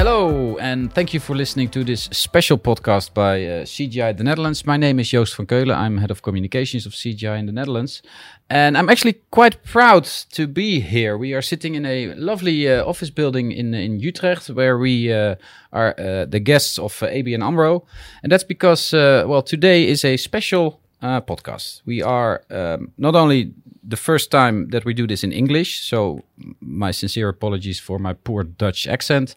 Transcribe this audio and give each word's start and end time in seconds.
Hello, 0.00 0.56
and 0.56 0.90
thank 0.90 1.12
you 1.12 1.20
for 1.20 1.36
listening 1.36 1.68
to 1.68 1.84
this 1.84 2.08
special 2.10 2.56
podcast 2.56 3.12
by 3.12 3.44
uh, 3.44 3.64
CGI 3.66 4.16
the 4.16 4.24
Netherlands. 4.24 4.64
My 4.64 4.78
name 4.78 4.98
is 4.98 5.10
Joost 5.10 5.36
van 5.36 5.46
Keulen. 5.46 5.76
I'm 5.76 5.98
head 5.98 6.10
of 6.10 6.22
communications 6.22 6.86
of 6.86 6.92
CGI 6.92 7.38
in 7.38 7.44
the 7.44 7.52
Netherlands. 7.52 8.00
And 8.48 8.78
I'm 8.78 8.88
actually 8.88 9.20
quite 9.30 9.62
proud 9.62 10.04
to 10.32 10.46
be 10.46 10.80
here. 10.80 11.18
We 11.18 11.34
are 11.34 11.42
sitting 11.42 11.74
in 11.74 11.84
a 11.84 12.14
lovely 12.14 12.66
uh, 12.66 12.82
office 12.82 13.10
building 13.10 13.52
in, 13.52 13.74
in 13.74 14.00
Utrecht 14.00 14.48
where 14.48 14.78
we 14.78 15.12
uh, 15.12 15.34
are 15.70 15.94
uh, 15.98 16.24
the 16.24 16.40
guests 16.40 16.78
of 16.78 17.02
uh, 17.02 17.08
ABN 17.08 17.42
AMRO. 17.42 17.84
And 18.22 18.32
that's 18.32 18.44
because, 18.44 18.94
uh, 18.94 19.24
well, 19.26 19.42
today 19.42 19.86
is 19.86 20.02
a 20.02 20.16
special 20.16 20.80
uh, 21.02 21.20
podcast. 21.20 21.82
We 21.86 22.02
are 22.02 22.42
um, 22.50 22.92
not 22.98 23.14
only 23.14 23.52
the 23.82 23.96
first 23.96 24.30
time 24.30 24.68
that 24.68 24.84
we 24.84 24.94
do 24.94 25.06
this 25.06 25.24
in 25.24 25.32
English, 25.32 25.80
so 25.80 26.22
my 26.60 26.90
sincere 26.90 27.28
apologies 27.28 27.80
for 27.80 27.98
my 27.98 28.12
poor 28.12 28.44
Dutch 28.44 28.86
accent. 28.86 29.34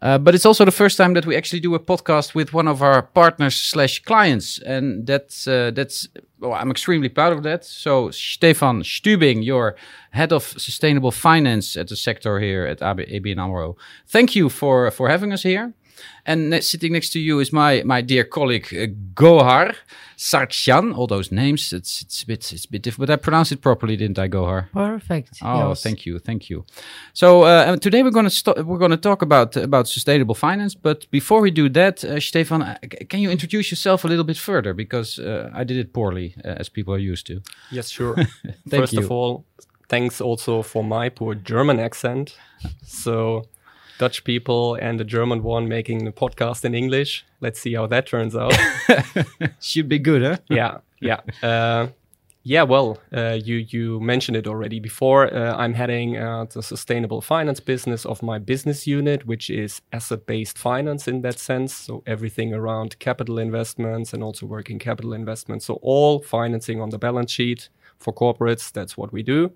Uh, 0.00 0.18
but 0.18 0.34
it's 0.34 0.46
also 0.46 0.64
the 0.64 0.70
first 0.70 0.96
time 0.96 1.14
that 1.14 1.26
we 1.26 1.36
actually 1.36 1.60
do 1.60 1.74
a 1.74 1.80
podcast 1.80 2.34
with 2.34 2.52
one 2.52 2.68
of 2.68 2.82
our 2.82 3.02
partners 3.02 3.56
slash 3.56 4.02
clients, 4.04 4.58
and 4.60 5.06
that's 5.06 5.46
uh, 5.46 5.70
that's 5.74 6.08
well, 6.38 6.54
I'm 6.54 6.70
extremely 6.70 7.08
proud 7.08 7.32
of 7.32 7.42
that. 7.42 7.64
So 7.64 8.10
Stefan 8.10 8.82
Stübing, 8.82 9.44
your 9.44 9.76
head 10.12 10.32
of 10.32 10.44
sustainable 10.44 11.10
finance 11.10 11.76
at 11.76 11.88
the 11.88 11.96
sector 11.96 12.40
here 12.40 12.64
at 12.64 12.80
AB, 12.82 13.04
ABN 13.04 13.38
AMRO, 13.38 13.76
thank 14.08 14.34
you 14.34 14.48
for 14.48 14.90
for 14.90 15.08
having 15.08 15.32
us 15.32 15.42
here. 15.42 15.74
And 16.26 16.50
ne- 16.50 16.60
sitting 16.60 16.92
next 16.92 17.10
to 17.10 17.18
you 17.18 17.40
is 17.40 17.52
my 17.52 17.82
my 17.84 18.00
dear 18.02 18.24
colleague 18.24 18.68
uh, 18.72 18.86
Gohar 19.14 19.74
Sargsyan. 20.16 20.94
All 20.96 21.06
those 21.06 21.32
names, 21.32 21.72
it's 21.72 22.02
it's 22.02 22.22
a 22.22 22.26
bit 22.26 22.52
it's 22.52 22.64
a 22.64 22.70
bit 22.70 22.82
different, 22.82 23.08
but 23.08 23.12
I 23.12 23.16
pronounced 23.16 23.52
it 23.52 23.60
properly, 23.62 23.96
didn't 23.96 24.18
I, 24.18 24.28
Gohar? 24.28 24.70
Perfect. 24.72 25.38
Oh, 25.42 25.68
yes. 25.68 25.82
thank 25.82 26.04
you, 26.06 26.18
thank 26.18 26.50
you. 26.50 26.64
So 27.12 27.42
uh, 27.42 27.76
today 27.76 28.02
we're 28.02 28.10
going 28.10 28.28
to 28.28 28.30
st- 28.30 28.66
we're 28.66 28.78
going 28.78 28.90
to 28.90 28.96
talk 29.08 29.22
about 29.22 29.56
about 29.56 29.88
sustainable 29.88 30.34
finance. 30.34 30.74
But 30.74 31.10
before 31.10 31.40
we 31.40 31.50
do 31.50 31.68
that, 31.70 32.04
uh, 32.04 32.20
Stefan, 32.20 32.62
uh, 32.62 32.78
can 33.08 33.20
you 33.20 33.30
introduce 33.30 33.70
yourself 33.70 34.04
a 34.04 34.08
little 34.08 34.24
bit 34.24 34.36
further 34.36 34.74
because 34.74 35.18
uh, 35.18 35.50
I 35.54 35.64
did 35.64 35.76
it 35.76 35.92
poorly, 35.92 36.34
uh, 36.44 36.60
as 36.60 36.68
people 36.68 36.94
are 36.94 37.10
used 37.12 37.26
to. 37.26 37.40
Yes, 37.70 37.90
sure. 37.90 38.14
Thank 38.68 38.82
First 38.82 38.92
you. 38.92 39.00
of 39.00 39.10
all, 39.10 39.44
thanks 39.88 40.20
also 40.20 40.62
for 40.62 40.84
my 40.84 41.08
poor 41.08 41.34
German 41.34 41.80
accent. 41.80 42.36
So, 42.84 43.44
Dutch 44.00 44.24
people 44.24 44.76
and 44.76 44.98
the 44.98 45.04
German 45.04 45.42
one 45.42 45.68
making 45.68 46.06
the 46.06 46.10
podcast 46.10 46.64
in 46.64 46.74
English. 46.74 47.26
Let's 47.42 47.60
see 47.60 47.74
how 47.74 47.86
that 47.88 48.06
turns 48.06 48.34
out. 48.34 48.58
Should 49.60 49.90
be 49.90 49.98
good, 49.98 50.22
huh? 50.22 50.38
yeah, 50.48 50.78
yeah. 51.00 51.20
Uh, 51.42 51.88
yeah, 52.42 52.62
well, 52.62 52.96
uh, 53.14 53.38
you 53.48 53.56
you 53.68 54.00
mentioned 54.00 54.36
it 54.38 54.46
already 54.46 54.80
before. 54.80 55.22
Uh, 55.32 55.54
I'm 55.54 55.74
heading 55.74 56.16
uh, 56.16 56.46
the 56.46 56.62
sustainable 56.62 57.20
finance 57.20 57.60
business 57.60 58.06
of 58.06 58.22
my 58.22 58.38
business 58.38 58.86
unit, 58.86 59.26
which 59.26 59.50
is 59.50 59.82
asset-based 59.92 60.56
finance 60.56 61.06
in 61.06 61.20
that 61.20 61.38
sense. 61.38 61.74
So 61.74 62.02
everything 62.06 62.54
around 62.54 62.98
capital 62.98 63.38
investments 63.38 64.14
and 64.14 64.22
also 64.22 64.46
working 64.46 64.78
capital 64.78 65.12
investments. 65.12 65.66
So 65.66 65.74
all 65.82 66.22
financing 66.22 66.80
on 66.80 66.88
the 66.88 66.98
balance 66.98 67.30
sheet 67.30 67.68
for 67.98 68.14
corporates. 68.14 68.72
That's 68.72 68.96
what 68.96 69.12
we 69.12 69.22
do. 69.22 69.52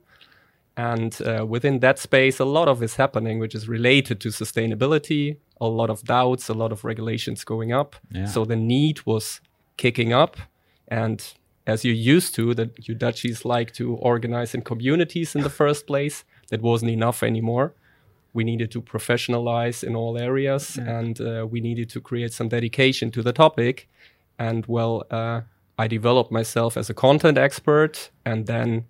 And 0.77 1.17
uh, 1.23 1.47
within 1.47 1.79
that 1.81 1.99
space, 1.99 2.41
a 2.41 2.45
lot 2.45 2.69
of 2.69 2.83
is 2.83 2.97
happening, 2.97 3.39
which 3.39 3.55
is 3.55 3.69
related 3.69 4.21
to 4.21 4.29
sustainability. 4.29 5.37
A 5.61 5.69
lot 5.69 5.89
of 5.89 6.03
doubts, 6.03 6.49
a 6.49 6.55
lot 6.55 6.73
of 6.73 6.85
regulations 6.85 7.45
going 7.45 7.73
up. 7.73 7.95
Yeah. 8.11 8.27
So 8.27 8.45
the 8.45 8.57
need 8.57 9.07
was 9.07 9.41
kicking 9.77 10.13
up. 10.13 10.37
And 10.89 11.25
as 11.67 11.85
you're 11.85 11.95
used 11.95 12.35
to, 12.35 12.55
that 12.55 12.89
you 12.89 12.95
Dutchies 12.95 13.45
like 13.45 13.73
to 13.75 13.95
organize 13.95 14.55
in 14.55 14.63
communities 14.63 15.35
in 15.35 15.43
the 15.43 15.51
first 15.63 15.87
place, 15.87 16.25
that 16.49 16.61
wasn't 16.61 16.91
enough 16.91 17.23
anymore. 17.23 17.75
We 18.33 18.43
needed 18.43 18.71
to 18.73 18.83
professionalize 18.83 19.85
in 19.85 19.95
all 19.95 20.19
areas 20.19 20.77
and 20.77 21.21
uh, 21.21 21.47
we 21.49 21.61
needed 21.61 21.89
to 21.91 22.01
create 22.01 22.33
some 22.33 22.49
dedication 22.49 23.13
to 23.13 23.23
the 23.23 23.33
topic. 23.33 23.89
And 24.39 24.67
well, 24.67 25.05
uh, 25.11 25.43
I 25.79 25.87
developed 25.87 26.33
myself 26.33 26.77
as 26.77 26.91
a 26.91 26.95
content 26.95 27.39
expert 27.39 28.11
and 28.25 28.47
then 28.47 28.87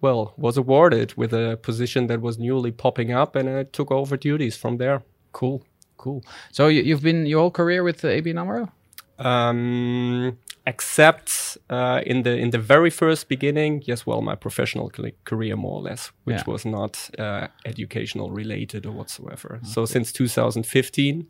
well, 0.00 0.32
was 0.36 0.56
awarded 0.56 1.14
with 1.16 1.32
a 1.32 1.58
position 1.62 2.06
that 2.06 2.20
was 2.20 2.38
newly 2.38 2.72
popping 2.72 3.12
up, 3.12 3.36
and 3.36 3.48
I 3.48 3.64
took 3.64 3.90
over 3.90 4.16
duties 4.16 4.56
from 4.56 4.78
there. 4.78 5.02
Cool, 5.32 5.62
cool. 5.96 6.22
So 6.52 6.68
you, 6.68 6.82
you've 6.82 7.02
been 7.02 7.26
your 7.26 7.40
whole 7.40 7.50
career 7.50 7.82
with 7.82 8.04
uh, 8.04 8.08
ABN 8.08 8.38
AMRO? 8.38 8.70
Um, 9.18 10.38
except 10.66 11.58
uh, 11.68 12.00
in 12.06 12.22
the 12.22 12.36
in 12.36 12.50
the 12.50 12.58
very 12.58 12.90
first 12.90 13.28
beginning, 13.28 13.82
yes, 13.84 14.06
well, 14.06 14.22
my 14.22 14.34
professional 14.34 14.90
career 15.24 15.56
more 15.56 15.76
or 15.80 15.82
less, 15.82 16.10
which 16.24 16.36
Yeah. 16.46 16.52
was 16.52 16.64
not 16.64 17.10
uh, 17.18 17.48
educational 17.66 18.30
related 18.30 18.86
or 18.86 18.92
whatsoever. 18.92 19.60
So 19.62 19.84
since 19.86 20.10
2015, 20.12 21.26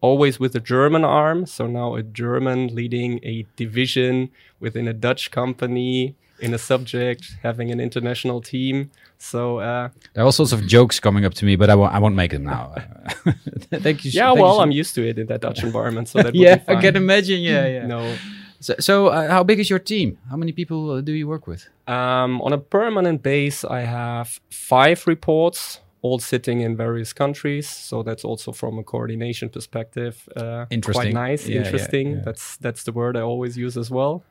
always 0.00 0.40
with 0.40 0.54
a 0.56 0.60
German 0.60 1.04
arm. 1.04 1.46
So 1.46 1.66
now 1.66 1.94
a 1.94 2.02
German 2.02 2.74
leading 2.74 3.20
a 3.22 3.46
division 3.56 4.30
within 4.60 4.88
a 4.88 4.92
Dutch 4.92 5.30
company 5.30 6.16
in 6.40 6.54
a 6.54 6.58
subject, 6.58 7.36
having 7.42 7.70
an 7.70 7.80
international 7.80 8.40
team. 8.40 8.90
So 9.18 9.58
uh, 9.58 9.88
There 10.14 10.22
are 10.22 10.26
all 10.26 10.32
sorts 10.32 10.52
of 10.52 10.66
jokes 10.66 11.00
coming 11.00 11.24
up 11.24 11.34
to 11.34 11.44
me, 11.44 11.56
but 11.56 11.68
I 11.70 11.74
won't. 11.74 11.92
I 11.94 11.98
won't 11.98 12.14
make 12.14 12.30
them 12.30 12.44
now. 12.44 12.74
thank 13.86 14.04
you. 14.04 14.10
yeah, 14.12 14.28
thank 14.28 14.40
well, 14.40 14.56
so- 14.56 14.62
I'm 14.62 14.70
used 14.70 14.94
to 14.96 15.08
it 15.08 15.18
in 15.18 15.26
that 15.26 15.40
Dutch 15.40 15.62
environment, 15.62 16.08
so 16.08 16.18
that 16.18 16.26
would 16.26 16.34
yeah, 16.46 16.56
be 16.56 16.64
fine. 16.64 16.76
I 16.76 16.80
can 16.80 16.96
imagine. 16.96 17.40
Yeah, 17.40 17.66
yeah. 17.66 17.86
No. 17.86 18.16
So, 18.60 18.74
so 18.80 19.06
uh, 19.08 19.28
how 19.30 19.44
big 19.44 19.60
is 19.60 19.70
your 19.70 19.78
team? 19.78 20.18
How 20.30 20.36
many 20.36 20.52
people 20.52 20.90
uh, 20.90 21.00
do 21.00 21.12
you 21.12 21.28
work 21.28 21.46
with? 21.46 21.68
Um, 21.86 22.42
on 22.42 22.52
a 22.52 22.58
permanent 22.58 23.22
base, 23.22 23.64
I 23.64 23.80
have 23.82 24.40
five 24.50 25.06
reports, 25.06 25.80
all 26.02 26.18
sitting 26.18 26.60
in 26.60 26.76
various 26.76 27.12
countries. 27.12 27.68
So 27.68 28.02
that's 28.02 28.24
also 28.24 28.50
from 28.52 28.78
a 28.78 28.82
coordination 28.82 29.48
perspective, 29.48 30.28
uh, 30.36 30.66
Interesting. 30.70 31.12
quite 31.12 31.14
nice, 31.14 31.46
Yeah, 31.46 31.54
yeah, 31.60 31.64
interesting. 31.66 32.10
yeah. 32.16 32.22
That's 32.24 32.56
that's 32.56 32.82
the 32.82 32.92
word 32.92 33.16
I 33.16 33.20
always 33.20 33.56
use 33.56 33.76
as 33.76 33.90
well. 33.92 34.24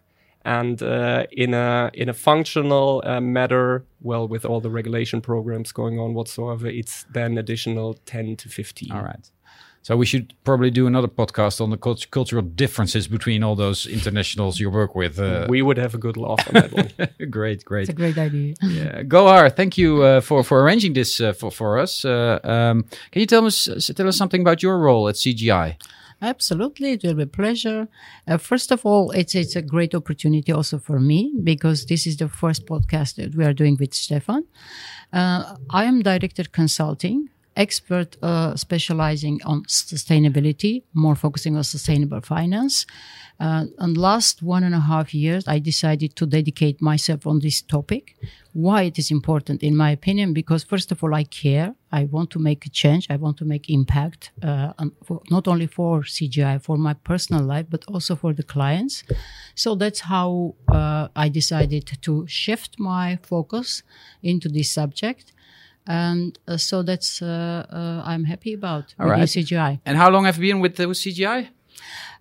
And 0.48 0.82
uh, 0.82 1.26
in 1.32 1.54
a 1.54 1.92
in 1.94 2.08
a 2.10 2.14
functional 2.14 3.04
uh, 3.06 3.20
matter, 3.20 3.84
well, 4.02 4.28
with 4.30 4.46
all 4.46 4.62
the 4.62 4.70
regulation 4.70 5.20
programs 5.22 5.74
going 5.74 6.00
on 6.00 6.14
whatsoever, 6.14 6.68
it's 6.68 7.06
then 7.14 7.38
additional 7.38 7.96
ten 8.06 8.36
to 8.38 8.48
fifteen. 8.50 8.92
All 8.94 9.04
right. 9.04 9.30
So 9.82 9.96
we 9.98 10.06
should 10.06 10.34
probably 10.44 10.72
do 10.72 10.86
another 10.88 11.08
podcast 11.08 11.62
on 11.62 11.70
the 11.70 11.78
cult- 11.78 12.10
cultural 12.12 12.42
differences 12.44 13.08
between 13.08 13.44
all 13.44 13.56
those 13.56 13.86
internationals 13.88 14.60
you 14.60 14.70
work 14.70 14.96
with. 14.96 15.18
Uh, 15.20 15.46
We 15.50 15.62
would 15.62 15.78
have 15.78 15.94
a 15.96 15.98
good 15.98 16.18
laugh 16.18 16.46
on 16.48 16.54
that 16.54 16.72
one. 16.74 16.90
great, 17.30 17.64
great. 17.64 17.84
It's 17.90 17.90
a 17.90 18.02
great 18.04 18.18
idea. 18.18 18.54
Yeah. 18.64 19.04
Gohar, 19.04 19.50
thank 19.50 19.78
you 19.78 20.04
uh, 20.04 20.22
for 20.22 20.44
for 20.44 20.62
arranging 20.64 20.94
this 20.94 21.20
uh, 21.20 21.34
for 21.34 21.52
for 21.52 21.78
us. 21.84 22.06
Uh, 22.06 22.40
um, 22.44 22.84
can 23.12 23.20
you 23.22 23.28
tell 23.28 23.46
us 23.46 23.68
uh, 23.68 23.94
tell 23.98 24.08
us 24.08 24.18
something 24.18 24.42
about 24.48 24.62
your 24.64 24.78
role 24.80 25.10
at 25.10 25.16
CGI? 25.16 25.76
Absolutely, 26.20 26.94
it 26.94 27.04
will 27.04 27.14
be 27.14 27.24
a 27.24 27.28
pleasure. 27.28 27.88
Uh, 28.28 28.38
first 28.38 28.72
of 28.72 28.84
all, 28.86 29.12
it's 29.12 29.36
it's 29.36 29.56
a 29.56 29.62
great 29.62 29.94
opportunity 29.94 30.52
also 30.52 30.80
for 30.80 31.00
me 31.00 31.32
because 31.44 31.86
this 31.86 32.08
is 32.08 32.18
the 32.18 32.28
first 32.28 32.66
podcast 32.66 33.16
that 33.16 33.36
we 33.36 33.46
are 33.46 33.54
doing 33.54 33.78
with 33.80 33.94
Stefan. 33.94 34.44
Uh, 35.14 35.58
I 35.70 35.86
am 35.86 36.02
director 36.02 36.44
consulting, 36.52 37.30
expert 37.58 38.16
uh, 38.22 38.56
specializing 38.56 39.42
on 39.44 39.64
sustainability, 39.66 40.84
more 40.94 41.16
focusing 41.16 41.58
on 41.58 41.64
sustainable 41.64 42.22
finance. 42.22 42.86
Uh, 43.40 43.66
and 43.78 43.98
last 43.98 44.42
one 44.42 44.64
and 44.64 44.74
a 44.74 44.80
half 44.80 45.14
years, 45.14 45.48
I 45.48 45.60
decided 45.60 46.16
to 46.16 46.26
dedicate 46.26 46.82
myself 46.82 47.28
on 47.28 47.40
this 47.40 47.62
topic. 47.62 48.16
Why 48.54 48.84
it 48.84 48.98
is 48.98 49.12
important, 49.12 49.62
in 49.62 49.76
my 49.76 49.92
opinion, 49.92 50.34
because 50.34 50.64
first 50.64 50.92
of 50.92 51.04
all, 51.04 51.14
I 51.14 51.24
care. 51.24 51.76
I 51.92 52.06
want 52.06 52.32
to 52.32 52.40
make 52.40 52.66
a 52.66 52.70
change. 52.70 53.06
I 53.10 53.16
want 53.16 53.38
to 53.38 53.46
make 53.46 53.70
impact, 53.70 54.32
uh, 54.42 54.74
for, 55.04 55.22
not 55.30 55.48
only 55.48 55.68
for 55.68 56.02
CGI, 56.02 56.62
for 56.62 56.78
my 56.78 56.94
personal 56.94 57.44
life, 57.44 57.68
but 57.70 57.86
also 57.88 58.16
for 58.16 58.34
the 58.34 58.44
clients. 58.44 59.04
So 59.54 59.76
that's 59.76 60.02
how 60.02 60.56
uh, 60.68 61.10
I 61.16 61.30
decided 61.30 61.86
to 62.02 62.26
shift 62.28 62.80
my 62.80 63.20
focus 63.22 63.84
into 64.24 64.50
this 64.50 64.72
subject. 64.72 65.34
And 65.88 66.38
uh, 66.48 66.58
so 66.58 66.84
that's 66.84 67.22
uh, 67.22 67.66
uh, 67.72 68.02
I'm 68.06 68.26
happy 68.26 68.54
about 68.54 68.94
All 69.00 69.08
right. 69.08 69.22
CGI. 69.22 69.80
And 69.86 69.98
how 69.98 70.10
long 70.10 70.26
have 70.26 70.38
you 70.38 70.54
been 70.54 70.60
with, 70.60 70.78
with 70.80 70.98
CGI? 70.98 71.48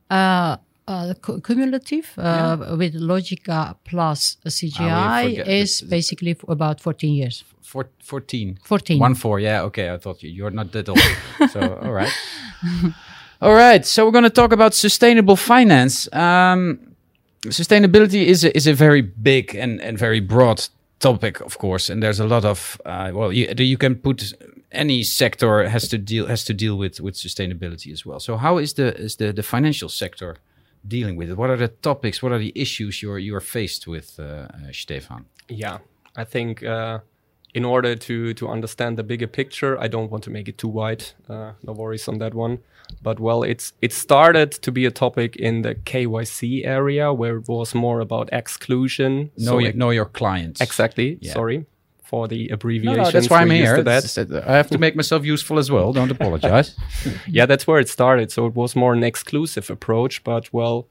Uh, 0.09 0.57
uh, 0.87 1.15
cumulative 1.43 2.13
uh, 2.17 2.77
with 2.79 2.95
Logica 2.95 3.75
plus 3.85 4.37
CGI 4.47 4.91
Ah, 4.91 5.23
forget 5.25 5.49
is 5.49 5.83
basically 5.83 6.37
about 6.49 6.81
14 6.81 7.13
years. 7.13 7.45
Four, 7.61 7.89
14. 8.05 8.61
14. 8.63 9.01
One 9.01 9.17
four. 9.17 9.41
Yeah. 9.41 9.63
Okay. 9.63 9.91
I 9.93 9.99
thought 9.99 10.23
you, 10.23 10.31
you're 10.31 10.53
not 10.53 10.71
that 10.71 10.89
old. 10.89 11.01
so 11.51 11.81
all 11.83 11.93
right. 11.93 12.13
All 13.43 13.55
right. 13.55 13.85
So 13.85 14.05
we're 14.07 14.13
going 14.13 14.25
to 14.25 14.31
talk 14.31 14.53
about 14.53 14.75
sustainable 14.75 15.35
finance. 15.35 16.09
Um, 16.13 16.95
sustainability 17.47 18.27
is 18.27 18.45
a, 18.45 18.57
is 18.57 18.69
a 18.69 18.73
very 18.73 19.03
big 19.03 19.57
and, 19.57 19.81
and 19.81 19.99
very 19.99 20.21
broad 20.21 20.69
topic, 20.99 21.41
of 21.41 21.59
course, 21.59 21.91
and 21.91 22.03
there's 22.03 22.21
a 22.21 22.27
lot 22.27 22.45
of 22.45 22.81
uh, 22.85 23.11
well, 23.13 23.33
you, 23.33 23.53
you 23.59 23.77
can 23.77 23.97
put 23.97 24.33
any 24.73 25.03
sector 25.03 25.69
has 25.69 25.89
to 25.89 25.99
deal 25.99 26.27
has 26.27 26.45
to 26.45 26.55
deal 26.55 26.77
with 26.77 27.01
with 27.01 27.15
sustainability 27.15 27.93
as 27.93 28.05
well. 28.05 28.21
So 28.21 28.37
how 28.37 28.59
is 28.59 28.75
the 28.75 28.95
is 28.97 29.17
the 29.17 29.33
the 29.33 29.43
financial 29.43 29.89
sector 29.89 30.37
dealing 30.87 31.17
with 31.17 31.31
it? 31.31 31.37
What 31.37 31.51
are 31.51 31.57
the 31.57 31.69
topics? 31.69 32.23
What 32.23 32.33
are 32.33 32.39
the 32.39 32.53
issues 32.55 33.03
you're 33.03 33.19
you're 33.19 33.41
faced 33.41 33.87
with, 33.87 34.19
uh, 34.19 34.23
uh, 34.23 34.73
Stefan? 34.73 35.27
Yeah, 35.49 35.79
I 36.17 36.25
think 36.25 36.63
uh, 36.63 37.01
in 37.55 37.65
order 37.65 37.97
to 37.97 38.35
to 38.35 38.49
understand 38.49 38.97
the 38.97 39.03
bigger 39.03 39.27
picture, 39.27 39.79
I 39.79 39.89
don't 39.89 40.11
want 40.11 40.25
to 40.25 40.31
make 40.31 40.49
it 40.49 40.59
too 40.59 40.69
wide. 40.69 41.05
Uh, 41.29 41.53
no 41.63 41.73
worries 41.73 42.09
on 42.09 42.19
that 42.19 42.35
one. 42.35 42.59
But 43.03 43.21
well, 43.21 43.43
it's 43.43 43.73
it 43.83 43.93
started 43.93 44.53
to 44.63 44.73
be 44.73 44.87
a 44.87 44.91
topic 44.91 45.37
in 45.37 45.63
the 45.63 45.75
KYC 45.75 46.67
area 46.67 47.13
where 47.13 47.37
it 47.39 47.49
was 47.49 47.75
more 47.75 48.01
about 48.01 48.29
exclusion. 48.33 49.31
Know, 49.37 49.53
So 49.53 49.59
your, 49.59 49.73
know 49.73 49.91
your 49.91 50.07
clients. 50.07 50.61
exactly. 50.61 51.19
Yeah. 51.21 51.33
Sorry 51.33 51.67
for 52.07 52.29
the 52.29 52.49
abbreviation. 52.51 52.99
no, 52.99 53.03
no, 53.05 53.11
that's 53.11 53.29
why 53.29 53.41
I'm 53.43 53.51
here. 53.51 53.77
It- 53.77 54.45
I 54.47 54.57
have 54.57 54.71
to 54.71 54.79
make 54.79 54.95
myself 54.95 55.25
useful 55.25 55.59
as 55.59 55.71
well. 55.71 55.93
Don't 55.93 56.11
apologize. 56.11 56.77
yeah, 57.27 57.47
that's 57.47 57.67
where 57.67 57.81
it 57.81 57.89
started. 57.89 58.31
So 58.31 58.47
it 58.47 58.55
was 58.55 58.77
more 58.77 58.93
an 58.93 59.03
exclusive 59.03 59.69
approach, 59.71 60.23
but 60.23 60.53
well, 60.53 60.87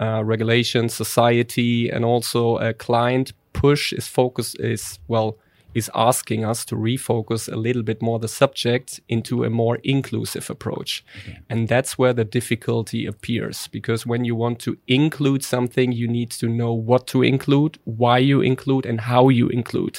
uh, 0.00 0.22
regulation, 0.24 0.88
society, 0.88 1.88
and 1.88 2.04
also 2.04 2.58
a 2.58 2.74
client 2.74 3.32
push 3.52 3.92
is 3.92 4.06
focus 4.08 4.54
is 4.56 4.98
well 5.08 5.38
is 5.76 5.90
asking 5.94 6.44
us 6.50 6.64
to 6.64 6.74
refocus 6.76 7.42
a 7.52 7.56
little 7.66 7.82
bit 7.82 8.00
more 8.02 8.18
the 8.20 8.28
subject 8.42 9.00
into 9.08 9.44
a 9.44 9.50
more 9.50 9.76
inclusive 9.84 10.50
approach, 10.50 11.04
and 11.50 11.68
that's 11.68 11.98
where 11.98 12.14
the 12.14 12.24
difficulty 12.38 13.06
appears 13.06 13.68
because 13.68 14.06
when 14.10 14.24
you 14.24 14.34
want 14.38 14.58
to 14.66 14.76
include 14.86 15.42
something, 15.44 15.92
you 16.00 16.08
need 16.08 16.30
to 16.40 16.46
know 16.48 16.72
what 16.90 17.06
to 17.06 17.22
include, 17.22 17.78
why 17.84 18.18
you 18.30 18.40
include, 18.42 18.84
and 18.90 19.00
how 19.00 19.28
you 19.30 19.48
include, 19.48 19.96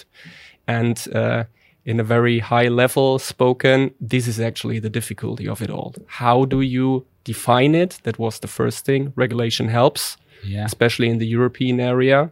and 0.68 0.98
uh, 1.16 1.44
in 1.86 2.00
a 2.00 2.04
very 2.04 2.40
high 2.40 2.68
level 2.70 3.20
spoken, 3.20 3.92
this 4.10 4.28
is 4.28 4.40
actually 4.40 4.80
the 4.80 4.90
difficulty 4.90 5.48
of 5.48 5.62
it 5.62 5.70
all. 5.70 5.94
How 6.08 6.46
do 6.46 6.60
you 6.62 7.06
define 7.24 7.76
it? 7.76 8.00
That 8.04 8.18
was 8.20 8.40
the 8.40 8.48
first 8.48 8.86
thing. 8.86 9.14
Regulation 9.16 9.68
helps, 9.70 10.18
Yeah. 10.44 10.66
especially 10.66 11.08
in 11.10 11.18
the 11.20 11.28
European 11.38 11.80
area. 11.80 12.30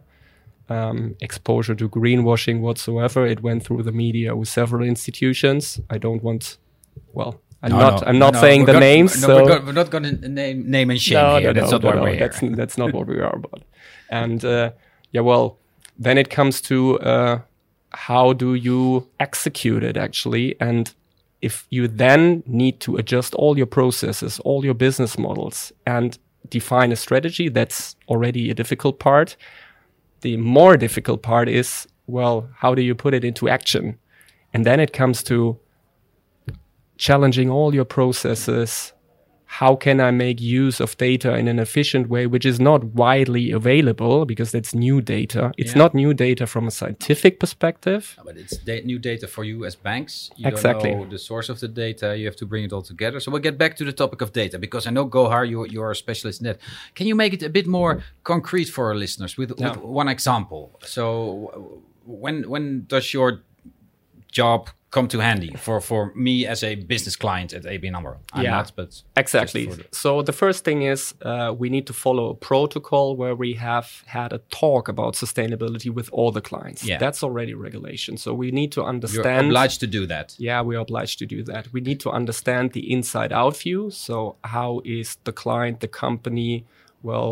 Um, 0.68 1.14
exposure 1.20 1.76
to 1.76 1.88
greenwashing 1.88 2.60
whatsoever. 2.60 3.24
It 3.24 3.40
went 3.40 3.64
through 3.64 3.84
the 3.84 3.92
media 3.92 4.34
with 4.34 4.48
several 4.48 4.84
institutions. 4.84 5.80
I 5.90 5.98
don't 5.98 6.22
want, 6.24 6.58
well, 7.12 7.40
I'm 7.62 7.70
No, 7.70 7.78
not. 7.78 8.00
no, 8.02 8.08
I'm 8.08 8.18
not 8.18 8.34
no, 8.34 8.40
saying 8.40 8.64
the 8.64 8.72
gonna- 8.72 8.80
names. 8.80 9.22
No, 9.22 9.26
so 9.28 9.34
we're, 9.44 9.58
go- 9.60 9.64
we're 9.66 9.72
not 9.72 9.90
going 9.90 10.02
to 10.20 10.28
name 10.28 10.68
name 10.68 10.90
and 10.90 11.00
shame 11.00 11.40
here. 11.40 11.54
that's 11.54 11.70
not 11.70 11.84
why 11.84 11.94
we're 11.94 12.10
here. 12.16 12.18
That's 12.28 12.40
that's 12.56 12.76
not 12.78 12.92
what 12.92 13.06
we 13.06 13.20
are 13.20 13.36
about. 13.36 13.62
And 14.10 14.44
uh, 14.44 14.70
yeah, 15.12 15.20
well, 15.22 15.56
then 16.04 16.18
it 16.18 16.30
comes 16.30 16.60
to 16.62 16.98
uh, 17.00 17.38
how 17.90 18.32
do 18.32 18.54
you 18.54 19.06
execute 19.20 19.82
it 19.84 19.96
actually, 19.96 20.56
and 20.60 20.92
if 21.42 21.66
you 21.70 21.86
then 21.88 22.42
need 22.46 22.80
to 22.80 22.96
adjust 22.96 23.34
all 23.36 23.56
your 23.56 23.66
processes, 23.68 24.40
all 24.40 24.64
your 24.64 24.74
business 24.74 25.16
models, 25.18 25.72
and 25.86 26.18
define 26.50 26.92
a 26.92 26.96
strategy, 26.96 27.48
that's 27.50 27.94
already 28.08 28.50
a 28.50 28.54
difficult 28.54 28.98
part. 28.98 29.36
The 30.22 30.36
more 30.36 30.76
difficult 30.76 31.22
part 31.22 31.48
is, 31.48 31.86
well, 32.06 32.48
how 32.56 32.74
do 32.74 32.82
you 32.82 32.94
put 32.94 33.14
it 33.14 33.24
into 33.24 33.48
action? 33.48 33.98
And 34.52 34.64
then 34.64 34.80
it 34.80 34.92
comes 34.92 35.22
to 35.24 35.58
challenging 36.96 37.50
all 37.50 37.74
your 37.74 37.84
processes. 37.84 38.92
How 39.60 39.74
can 39.76 40.00
I 40.00 40.10
make 40.10 40.38
use 40.40 40.80
of 40.84 40.96
data 40.98 41.30
in 41.40 41.48
an 41.48 41.58
efficient 41.58 42.08
way, 42.08 42.26
which 42.26 42.44
is 42.52 42.58
not 42.60 42.80
widely 43.04 43.50
available 43.52 44.26
because 44.26 44.50
that's 44.52 44.74
new 44.74 45.00
data. 45.00 45.52
It's 45.56 45.72
Yeah. 45.74 45.82
not 45.82 45.94
new 45.94 46.12
data 46.14 46.46
from 46.46 46.66
a 46.66 46.70
scientific 46.70 47.40
perspective. 47.40 48.02
But 48.24 48.36
it's 48.36 48.56
da- 48.68 48.84
new 48.92 48.98
data 48.98 49.26
for 49.26 49.44
you 49.44 49.64
as 49.64 49.74
banks. 49.74 50.30
You 50.36 50.48
Exactly. 50.48 50.90
don't 50.90 51.00
know 51.04 51.10
the 51.10 51.18
source 51.30 51.48
of 51.52 51.58
the 51.60 51.68
data. 51.68 52.06
You 52.18 52.26
have 52.30 52.36
to 52.42 52.46
bring 52.46 52.64
it 52.64 52.72
all 52.72 52.82
together. 52.82 53.18
So 53.20 53.30
we'll 53.32 53.46
get 53.50 53.56
back 53.58 53.76
to 53.76 53.84
the 53.84 53.92
topic 54.02 54.20
of 54.22 54.30
data 54.32 54.58
because 54.58 54.86
I 54.88 54.90
know 54.96 55.06
Gohar, 55.08 55.44
you 55.52 55.58
you 55.74 55.80
are 55.86 55.92
a 55.92 55.96
specialist 56.04 56.40
in 56.40 56.44
that. 56.48 56.58
Can 56.94 57.06
you 57.10 57.16
make 57.22 57.32
it 57.36 57.42
a 57.42 57.48
bit 57.58 57.66
more 57.66 57.92
concrete 58.32 58.68
for 58.74 58.82
our 58.88 58.98
listeners 59.04 59.32
with, 59.38 59.50
Yeah. 59.56 59.70
with 59.70 59.78
one 60.00 60.08
example? 60.16 60.62
So 60.96 61.02
when 62.22 62.36
when 62.52 62.64
does 62.88 63.06
your 63.16 63.30
job 64.32 64.60
come 64.96 65.08
to 65.08 65.18
handy 65.28 65.50
for 65.66 65.80
for 65.80 66.00
me 66.14 66.34
as 66.52 66.62
a 66.62 66.72
business 66.92 67.16
client 67.24 67.52
at 67.58 67.62
ABN 67.74 67.94
AMRO? 67.98 68.14
I'm 68.36 68.44
Yeah. 68.44 68.56
not, 68.58 68.68
but 68.78 68.90
Exactly. 69.22 69.66
the- 69.66 69.84
So 70.04 70.22
the 70.22 70.32
first 70.42 70.60
thing 70.64 70.82
is 70.94 71.14
uh, 71.30 71.50
we 71.62 71.68
need 71.76 71.86
to 71.86 71.92
follow 72.04 72.26
a 72.30 72.34
protocol 72.50 73.06
where 73.20 73.36
we 73.44 73.50
have 73.70 73.86
had 74.06 74.32
a 74.32 74.40
talk 74.62 74.88
about 74.88 75.12
sustainability 75.24 75.90
with 75.98 76.08
all 76.18 76.30
the 76.38 76.40
clients. 76.50 76.80
Yeah. 76.82 76.98
That's 77.04 77.22
already 77.26 77.54
regulation. 77.68 78.16
So 78.16 78.28
we 78.42 78.48
need 78.60 78.70
to 78.72 78.80
you're 78.80 78.88
understand. 78.94 79.46
obliged 79.46 79.78
to 79.80 79.86
do 79.98 80.02
that. 80.14 80.26
Yeah, 80.48 80.58
we 80.68 80.72
are 80.76 80.82
obliged 80.88 81.16
to 81.22 81.26
do 81.36 81.42
that. 81.52 81.62
We 81.76 81.80
need 81.80 82.00
to 82.06 82.10
understand 82.20 82.64
the 82.72 82.84
inside 82.96 83.32
out 83.40 83.56
view. 83.64 83.90
So, 83.90 84.14
how 84.54 84.70
is 84.98 85.08
the 85.28 85.32
client, 85.42 85.76
the 85.80 85.88
company, 86.04 86.64
well, 87.02 87.30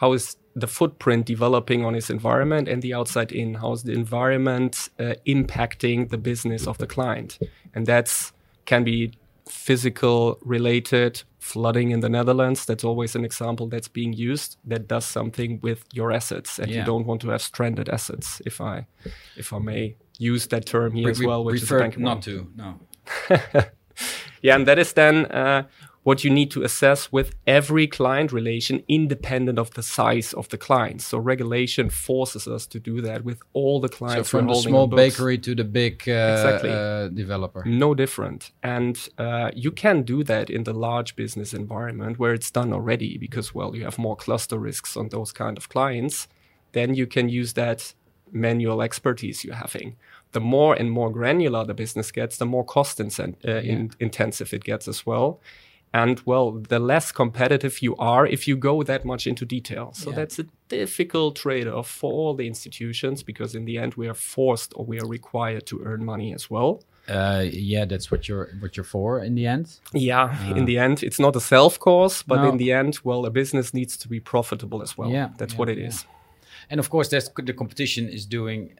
how 0.00 0.12
is 0.18 0.36
the 0.54 0.66
footprint 0.66 1.26
developing 1.26 1.84
on 1.84 1.94
its 1.94 2.10
environment 2.10 2.68
and 2.68 2.82
the 2.82 2.94
outside 2.94 3.32
in? 3.32 3.54
How 3.54 3.72
is 3.72 3.82
the 3.82 3.92
environment 3.92 4.90
uh, 4.98 5.14
impacting 5.26 6.08
the 6.10 6.18
business 6.18 6.66
of 6.66 6.78
the 6.78 6.86
client? 6.86 7.38
And 7.74 7.86
that's 7.86 8.32
can 8.64 8.84
be 8.84 9.12
physical 9.48 10.38
related 10.42 11.22
flooding 11.38 11.90
in 11.90 12.00
the 12.00 12.08
Netherlands. 12.08 12.64
That's 12.64 12.84
always 12.84 13.16
an 13.16 13.24
example 13.24 13.66
that's 13.68 13.88
being 13.88 14.12
used 14.12 14.56
that 14.64 14.86
does 14.88 15.04
something 15.04 15.58
with 15.62 15.84
your 15.92 16.12
assets, 16.12 16.58
and 16.58 16.70
Yeah. 16.70 16.78
you 16.80 16.84
don't 16.86 17.06
want 17.06 17.20
to 17.22 17.30
have 17.30 17.42
stranded 17.42 17.88
assets. 17.88 18.40
If 18.46 18.60
I, 18.60 18.86
if 19.36 19.52
I 19.52 19.58
may 19.58 19.96
use 20.18 20.46
that 20.48 20.66
term 20.66 20.92
here 20.94 21.06
We- 21.06 21.10
as 21.10 21.20
well, 21.22 21.44
which 21.44 21.62
is 21.62 21.68
prefer 21.68 21.88
one. 21.88 22.02
not 22.02 22.22
to. 22.22 22.46
No. 22.56 22.78
Yeah, 24.44 24.56
and 24.56 24.66
that 24.66 24.78
is 24.78 24.92
then 24.94 25.26
uh, 25.26 25.62
what 26.04 26.24
you 26.24 26.30
need 26.30 26.50
to 26.50 26.62
assess 26.64 27.12
with 27.12 27.32
every 27.46 27.86
client 27.86 28.32
relation, 28.32 28.82
independent 28.88 29.56
of 29.58 29.70
the 29.74 29.82
size 29.82 30.32
of 30.32 30.48
the 30.48 30.58
client. 30.58 31.00
So 31.00 31.16
regulation 31.18 31.90
forces 31.90 32.48
us 32.48 32.66
to 32.66 32.80
do 32.80 33.00
that 33.02 33.24
with 33.24 33.40
all 33.52 33.80
the 33.80 33.88
So 33.88 33.96
clients. 33.96 34.28
from 34.30 34.48
the 34.48 34.54
small 34.54 34.88
bakery 34.88 35.38
to 35.38 35.54
the 35.54 35.62
big 35.64 36.02
uh, 36.08 36.12
Exactly. 36.12 36.70
uh, 36.70 37.08
developer. 37.08 37.62
No 37.64 37.94
different. 37.94 38.50
And 38.64 39.08
uh, 39.16 39.52
you 39.54 39.70
can 39.70 40.02
do 40.02 40.24
that 40.24 40.50
in 40.50 40.64
the 40.64 40.72
large 40.74 41.14
business 41.14 41.54
environment 41.54 42.18
where 42.18 42.34
it's 42.34 42.50
done 42.50 42.72
already 42.72 43.16
because, 43.16 43.54
well, 43.54 43.76
you 43.76 43.84
have 43.84 43.96
more 43.98 44.16
cluster 44.16 44.58
risks 44.58 44.96
on 44.96 45.08
those 45.10 45.30
kind 45.30 45.56
of 45.56 45.68
clients. 45.68 46.26
Then 46.72 46.94
you 46.94 47.06
can 47.06 47.28
use 47.28 47.52
that 47.52 47.94
manual 48.32 48.82
expertise 48.82 49.44
you're 49.44 49.54
having. 49.54 49.94
The 50.32 50.40
more 50.40 50.74
and 50.74 50.90
more 50.90 51.10
granular 51.12 51.64
the 51.64 51.74
business 51.74 52.10
gets, 52.10 52.38
the 52.38 52.46
more 52.46 52.64
cost 52.64 52.98
incen- 52.98 53.36
uh, 53.46 53.60
in- 53.60 53.90
intensive 54.00 54.52
it 54.52 54.64
gets 54.64 54.88
as 54.88 55.06
well. 55.06 55.38
And 55.94 56.20
well, 56.24 56.52
the 56.52 56.78
less 56.78 57.12
competitive 57.12 57.82
you 57.82 57.94
are 57.96 58.26
if 58.26 58.48
you 58.48 58.56
go 58.56 58.82
that 58.82 59.04
much 59.04 59.26
into 59.26 59.44
detail. 59.44 59.92
So 59.92 60.10
Yeah. 60.10 60.16
that's 60.16 60.38
a 60.38 60.46
difficult 60.68 61.36
trade 61.36 61.68
off 61.68 61.88
for 61.90 62.10
all 62.12 62.34
the 62.34 62.46
institutions 62.46 63.22
because 63.22 63.54
in 63.54 63.66
the 63.66 63.76
end 63.78 63.94
we 63.94 64.08
are 64.08 64.14
forced 64.14 64.72
or 64.74 64.84
we 64.86 64.98
are 65.00 65.06
required 65.06 65.66
to 65.66 65.82
earn 65.84 66.04
money 66.04 66.32
as 66.34 66.48
well. 66.50 66.82
Uh, 67.08 67.44
yeah, 67.52 67.84
that's 67.84 68.10
what 68.10 68.28
you're 68.28 68.48
what 68.60 68.76
you're 68.76 68.84
for 68.84 69.22
in 69.24 69.34
the 69.34 69.46
end. 69.46 69.66
Yeah, 69.92 70.56
in 70.56 70.64
the 70.66 70.78
end, 70.78 71.02
it's 71.02 71.18
not 71.18 71.34
a 71.36 71.40
self 71.40 71.78
cause, 71.78 72.22
but 72.22 72.36
No. 72.36 72.48
in 72.48 72.58
the 72.58 72.70
end, 72.72 73.00
well, 73.04 73.26
a 73.26 73.30
business 73.30 73.74
needs 73.74 73.96
to 73.98 74.08
be 74.08 74.20
profitable 74.20 74.82
as 74.82 74.96
well. 74.96 75.10
Yeah, 75.10 75.30
that's 75.36 75.52
yeah, 75.54 75.58
what 75.58 75.68
it 75.68 75.78
yeah. 75.78 75.88
is. 75.88 76.06
And 76.70 76.80
of 76.80 76.90
course, 76.90 77.08
there's 77.08 77.28
the 77.36 77.52
competition 77.52 78.08
is 78.08 78.26
doing 78.26 78.78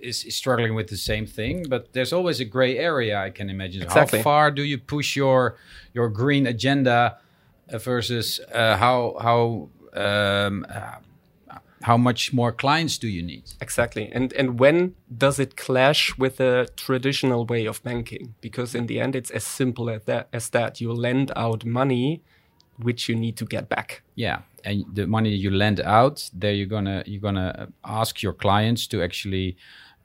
is, 0.00 0.24
is 0.24 0.34
struggling 0.34 0.74
with 0.74 0.88
the 0.88 0.96
same 0.96 1.26
thing, 1.26 1.66
but 1.68 1.92
there's 1.92 2.12
always 2.12 2.40
a 2.40 2.44
gray 2.44 2.78
area. 2.78 3.18
I 3.18 3.30
can 3.30 3.50
imagine. 3.50 3.82
Exactly. 3.82 4.18
How 4.18 4.24
far 4.24 4.50
do 4.50 4.62
you 4.62 4.78
push 4.78 5.16
your 5.16 5.56
your 5.94 6.08
green 6.08 6.46
agenda 6.46 7.18
uh, 7.72 7.78
versus 7.78 8.40
uh, 8.52 8.76
how 8.76 9.16
how 9.20 9.68
um, 10.00 10.66
uh, 10.68 10.96
how 11.82 11.96
much 11.96 12.32
more 12.32 12.52
clients 12.52 12.98
do 12.98 13.08
you 13.08 13.22
need? 13.22 13.44
Exactly. 13.60 14.10
And 14.12 14.32
and 14.34 14.58
when 14.58 14.94
does 15.16 15.38
it 15.38 15.56
clash 15.56 16.16
with 16.18 16.36
the 16.36 16.68
traditional 16.76 17.46
way 17.46 17.66
of 17.66 17.82
banking? 17.82 18.34
Because 18.40 18.74
in 18.74 18.86
the 18.86 19.00
end, 19.00 19.16
it's 19.16 19.30
as 19.30 19.44
simple 19.44 19.88
as 19.90 20.04
that. 20.04 20.28
As 20.32 20.50
that 20.50 20.80
you 20.80 20.92
lend 20.92 21.32
out 21.36 21.64
money, 21.64 22.22
which 22.82 23.08
you 23.08 23.14
need 23.16 23.36
to 23.36 23.44
get 23.44 23.68
back. 23.68 24.02
Yeah, 24.14 24.40
and 24.64 24.84
the 24.92 25.06
money 25.06 25.30
you 25.30 25.50
lend 25.50 25.80
out, 25.80 26.30
there 26.32 26.52
you're 26.52 26.66
gonna 26.66 27.02
you're 27.06 27.20
gonna 27.20 27.68
ask 27.84 28.22
your 28.22 28.32
clients 28.34 28.86
to 28.88 29.02
actually 29.02 29.56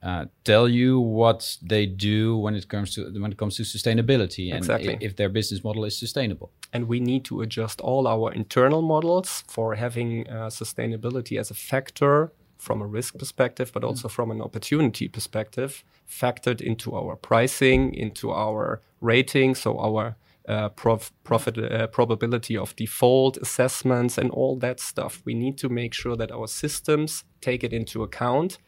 uh, 0.02 0.24
tell 0.44 0.68
you 0.68 1.00
what 1.00 1.56
they 1.62 1.86
do 1.86 2.36
when 2.36 2.54
it 2.54 2.68
comes 2.68 2.94
to 2.94 3.00
when 3.22 3.32
it 3.32 3.38
comes 3.38 3.56
to 3.56 3.62
sustainability 3.62 4.48
and 4.50 4.58
Exactly. 4.58 4.96
if 5.00 5.16
their 5.16 5.28
business 5.28 5.64
model 5.64 5.84
is 5.84 5.96
sustainable. 5.98 6.50
and 6.72 6.86
we 6.88 7.00
need 7.00 7.24
to 7.24 7.40
adjust 7.40 7.80
all 7.80 8.06
our 8.06 8.32
internal 8.32 8.82
models 8.82 9.42
for 9.48 9.74
having 9.76 10.28
uh, 10.28 10.50
sustainability 10.50 11.38
as 11.40 11.50
a 11.50 11.54
factor 11.54 12.30
from 12.58 12.82
a 12.82 12.86
risk 12.86 13.16
perspective, 13.18 13.70
but 13.72 13.82
also 13.84 14.08
from 14.08 14.30
an 14.30 14.40
opportunity 14.40 15.08
perspective, 15.08 15.84
factored 16.22 16.60
into 16.60 16.94
our 16.94 17.14
pricing, 17.16 17.94
into 17.94 18.30
our 18.32 18.80
rating, 19.00 19.54
so 19.54 19.78
our 19.78 20.16
uh, 20.48 20.68
prof- 20.70 21.12
profit 21.24 21.58
uh, 21.58 21.86
probability 21.88 22.56
of 22.56 22.74
default 22.76 23.36
assessments, 23.38 24.18
and 24.18 24.30
all 24.30 24.56
that 24.58 24.80
stuff. 24.80 25.22
We 25.24 25.34
need 25.34 25.58
to 25.58 25.68
make 25.68 25.92
sure 25.94 26.16
that 26.16 26.30
our 26.30 26.46
systems 26.48 27.24
take 27.40 27.64
it 27.64 27.72
into 27.72 28.02
account. 28.02 28.58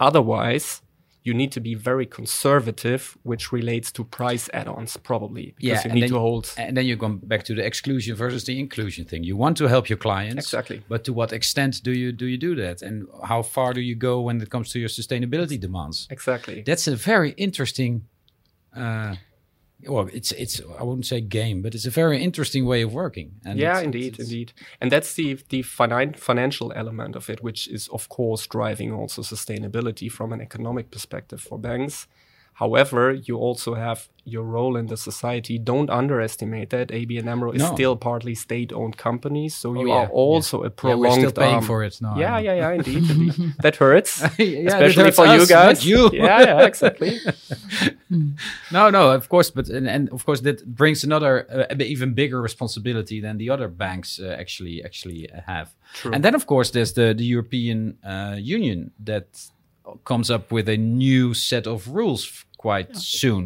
Otherwise, 0.00 0.82
you 1.24 1.34
need 1.34 1.52
to 1.52 1.60
be 1.60 1.74
very 1.74 2.06
conservative, 2.06 3.18
which 3.22 3.52
relates 3.52 3.90
to 3.92 4.04
price 4.04 4.48
add-ons 4.54 4.96
probably 4.96 5.52
because 5.56 5.68
Yeah, 5.68 5.74
you 5.84 5.90
and 5.90 5.94
need 5.94 6.02
then- 6.02 6.10
to 6.10 6.18
hold 6.18 6.54
And 6.56 6.76
then 6.76 6.86
you 6.86 6.96
come 6.96 7.18
back 7.18 7.42
to 7.44 7.54
the 7.54 7.64
exclusion 7.66 8.16
versus 8.16 8.44
the 8.44 8.58
inclusion 8.58 9.04
thing. 9.04 9.24
You 9.24 9.36
want 9.36 9.56
to 9.58 9.66
help 9.68 9.88
your 9.90 9.98
clients, 9.98 10.46
Exactly. 10.46 10.82
But 10.88 11.04
to 11.04 11.12
what 11.12 11.32
extent 11.32 11.82
do 11.82 11.92
you 11.92 12.12
do 12.12 12.26
you 12.26 12.38
do 12.38 12.54
that, 12.62 12.80
and 12.82 13.06
how 13.24 13.42
far 13.42 13.72
do 13.74 13.80
you 13.80 13.96
go 13.96 14.20
when 14.22 14.40
it 14.40 14.48
comes 14.50 14.70
to 14.72 14.78
your 14.78 14.88
sustainability 14.88 15.58
demands? 15.60 16.06
exactly. 16.10 16.62
That's 16.62 16.86
a 16.88 16.96
very 16.96 17.30
interesting. 17.36 18.02
Uh, 18.76 19.16
well, 19.86 20.08
it's 20.12 20.32
it's 20.32 20.60
I 20.78 20.82
wouldn't 20.82 21.06
say 21.06 21.20
game, 21.20 21.62
but 21.62 21.74
it's 21.74 21.86
a 21.86 21.90
very 21.90 22.22
interesting 22.22 22.64
way 22.66 22.82
of 22.82 22.92
working. 22.92 23.32
And 23.44 23.58
yeah, 23.58 23.70
it's- 23.78 23.84
indeed, 23.84 24.14
it's- 24.14 24.28
indeed, 24.28 24.52
and 24.80 24.90
that's 24.92 25.14
the 25.14 25.34
the 25.50 25.62
finan- 25.62 26.16
financial 26.16 26.72
element 26.74 27.16
of 27.16 27.30
it, 27.30 27.42
which 27.42 27.68
is 27.68 27.88
of 27.88 28.08
course 28.08 28.46
driving 28.46 28.92
also 28.92 29.22
sustainability 29.22 30.10
from 30.10 30.32
an 30.32 30.40
economic 30.40 30.90
perspective 30.90 31.40
for 31.40 31.58
banks. 31.58 32.06
However, 32.58 33.12
you 33.12 33.36
also 33.36 33.74
have 33.74 34.08
your 34.24 34.42
role 34.42 34.74
in 34.80 34.86
the 34.86 34.96
society. 34.96 35.58
Don't 35.58 35.90
underestimate 35.90 36.68
that. 36.70 36.88
ABN 36.90 37.26
AMRO 37.28 37.52
is 37.52 37.62
No. 37.62 37.74
still 37.74 37.96
partly 37.96 38.34
state-owned 38.34 38.96
companies, 38.96 39.54
so 39.54 39.74
you 39.80 39.88
yeah, 39.88 39.94
are 39.94 40.08
also 40.08 40.56
a 40.62 40.64
Yeah, 40.64 40.70
prolonged. 40.80 41.00
we're 41.02 41.12
still 41.28 41.32
paying 41.44 41.54
arm. 41.56 41.64
for 41.70 41.84
it. 41.84 41.94
No, 42.02 42.08
I 42.16 42.18
yeah, 42.20 42.38
yeah, 42.46 42.54
yeah, 42.62 42.72
indeed, 42.78 43.10
indeed. 43.14 43.52
that 43.62 43.76
hurts, 43.76 44.20
Yeah, 44.38 44.70
especially 44.74 45.04
hurts 45.04 45.16
for 45.16 45.26
you 45.26 45.40
us, 45.42 45.50
not 45.50 45.66
guys. 45.66 45.86
you. 45.86 46.10
yeah, 46.24 46.40
yeah, 46.48 46.66
exactly. 46.66 47.20
No, 48.70 48.90
no, 48.90 49.10
of 49.12 49.28
course, 49.28 49.50
but 49.50 49.68
and, 49.68 49.88
and 49.88 50.08
of 50.10 50.24
course 50.24 50.40
that 50.42 50.64
brings 50.66 51.04
another 51.04 51.46
uh, 51.70 51.74
even 51.94 52.14
bigger 52.14 52.40
responsibility 52.42 53.20
than 53.20 53.38
the 53.38 53.50
other 53.50 53.68
banks 53.68 54.18
uh, 54.20 54.36
actually 54.40 54.82
actually 54.84 55.30
uh, 55.30 55.40
have. 55.46 55.68
True. 55.94 56.12
And 56.14 56.24
then 56.24 56.34
of 56.34 56.46
course 56.46 56.70
there's 56.70 56.92
the 56.92 57.14
the 57.14 57.24
European 57.24 57.98
uh, 58.04 58.36
Union 58.58 58.90
that 59.04 59.26
comes 60.04 60.30
up 60.30 60.52
with 60.52 60.68
a 60.68 60.76
new 60.76 61.34
set 61.34 61.66
of 61.66 61.88
rules 61.88 62.44
f- 62.58 62.62
quite 62.64 62.96
soon. 62.96 63.44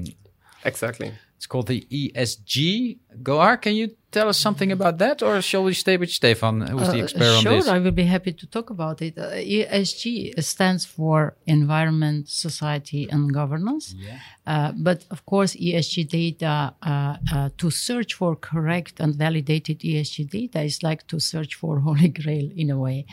exactly. 0.64 1.12
It's 1.36 1.48
called 1.48 1.66
the 1.66 1.80
ESG. 1.90 2.98
Gohar, 3.28 3.60
can 3.60 3.74
you 3.74 3.86
tell 4.12 4.28
us 4.28 4.38
something 4.38 4.70
about 4.70 4.98
that, 4.98 5.22
or 5.22 5.42
shall 5.42 5.64
we 5.64 5.74
stay 5.74 5.96
with 5.96 6.10
Stefan, 6.10 6.60
who's 6.60 6.88
the 6.94 7.00
Uh, 7.00 7.04
expert 7.04 7.22
on 7.38 7.44
this? 7.44 7.64
sure. 7.64 7.74
I 7.74 7.78
will 7.80 7.90
be 8.02 8.04
happy 8.04 8.32
to 8.32 8.46
talk 8.46 8.70
about 8.70 9.02
it. 9.02 9.18
Uh, 9.18 9.30
ESG 9.56 10.40
stands 10.52 10.84
for 10.84 11.34
Environment, 11.46 12.28
Society, 12.28 13.02
and 13.10 13.22
Governance. 13.40 13.86
Yeah. 13.98 14.18
Uh, 14.52 14.70
but 14.88 14.98
of 15.10 15.20
course, 15.32 15.52
ESG 15.56 16.04
data, 16.20 16.74
uh, 16.80 17.16
uh, 17.34 17.48
to 17.60 17.70
search 17.70 18.14
for 18.14 18.36
correct 18.36 18.94
and 19.00 19.10
validated 19.26 19.76
ESG 19.90 20.16
data 20.38 20.60
is 20.70 20.76
like 20.88 21.02
to 21.12 21.18
search 21.18 21.52
for 21.60 21.80
Holy 21.88 22.08
Grail 22.20 22.48
in 22.62 22.70
a 22.70 22.78
way, 22.78 23.04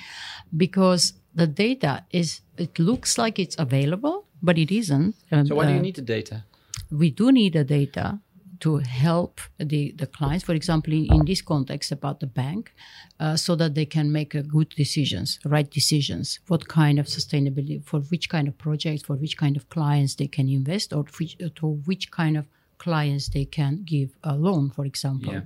because 0.55 1.13
the 1.33 1.47
data 1.47 1.93
is, 2.11 2.41
it 2.57 2.77
looks 2.77 3.17
like 3.17 3.39
it's 3.39 3.55
available, 3.57 4.25
but 4.41 4.57
it 4.57 4.71
isn't. 4.71 5.15
So 5.45 5.55
why 5.55 5.65
do 5.65 5.73
you 5.73 5.79
uh, 5.79 5.81
need 5.81 5.95
the 5.95 6.01
data? 6.01 6.43
we 6.91 7.11
do 7.11 7.31
need 7.31 7.53
the 7.53 7.63
data 7.63 8.19
to 8.61 8.77
help 8.77 9.39
the, 9.57 9.93
the 9.93 10.05
clients, 10.05 10.43
for 10.43 10.53
example, 10.53 10.91
in, 10.91 11.07
in 11.13 11.25
this 11.25 11.41
context 11.41 11.93
about 11.93 12.19
the 12.19 12.27
bank, 12.27 12.73
uh, 13.19 13.37
so 13.37 13.55
that 13.55 13.73
they 13.73 13.85
can 13.85 14.11
make 14.11 14.35
uh, 14.35 14.41
good 14.41 14.69
decisions, 14.69 15.39
right 15.45 15.69
decisions, 15.71 16.39
what 16.47 16.67
kind 16.67 16.99
of 16.99 17.05
sustainability, 17.05 17.81
for 17.85 18.01
which 18.01 18.29
kind 18.29 18.49
of 18.49 18.57
projects, 18.57 19.03
for 19.03 19.15
which 19.15 19.37
kind 19.37 19.55
of 19.55 19.69
clients 19.69 20.15
they 20.15 20.27
can 20.27 20.49
invest, 20.49 20.91
or 20.91 21.05
which, 21.17 21.37
to 21.55 21.67
which 21.85 22.11
kind 22.11 22.35
of 22.35 22.47
clients 22.79 23.29
they 23.29 23.45
can 23.45 23.81
give 23.85 24.09
a 24.25 24.35
loan, 24.35 24.71
for 24.71 24.85
example. 24.85 25.33
Yeah. 25.33 25.41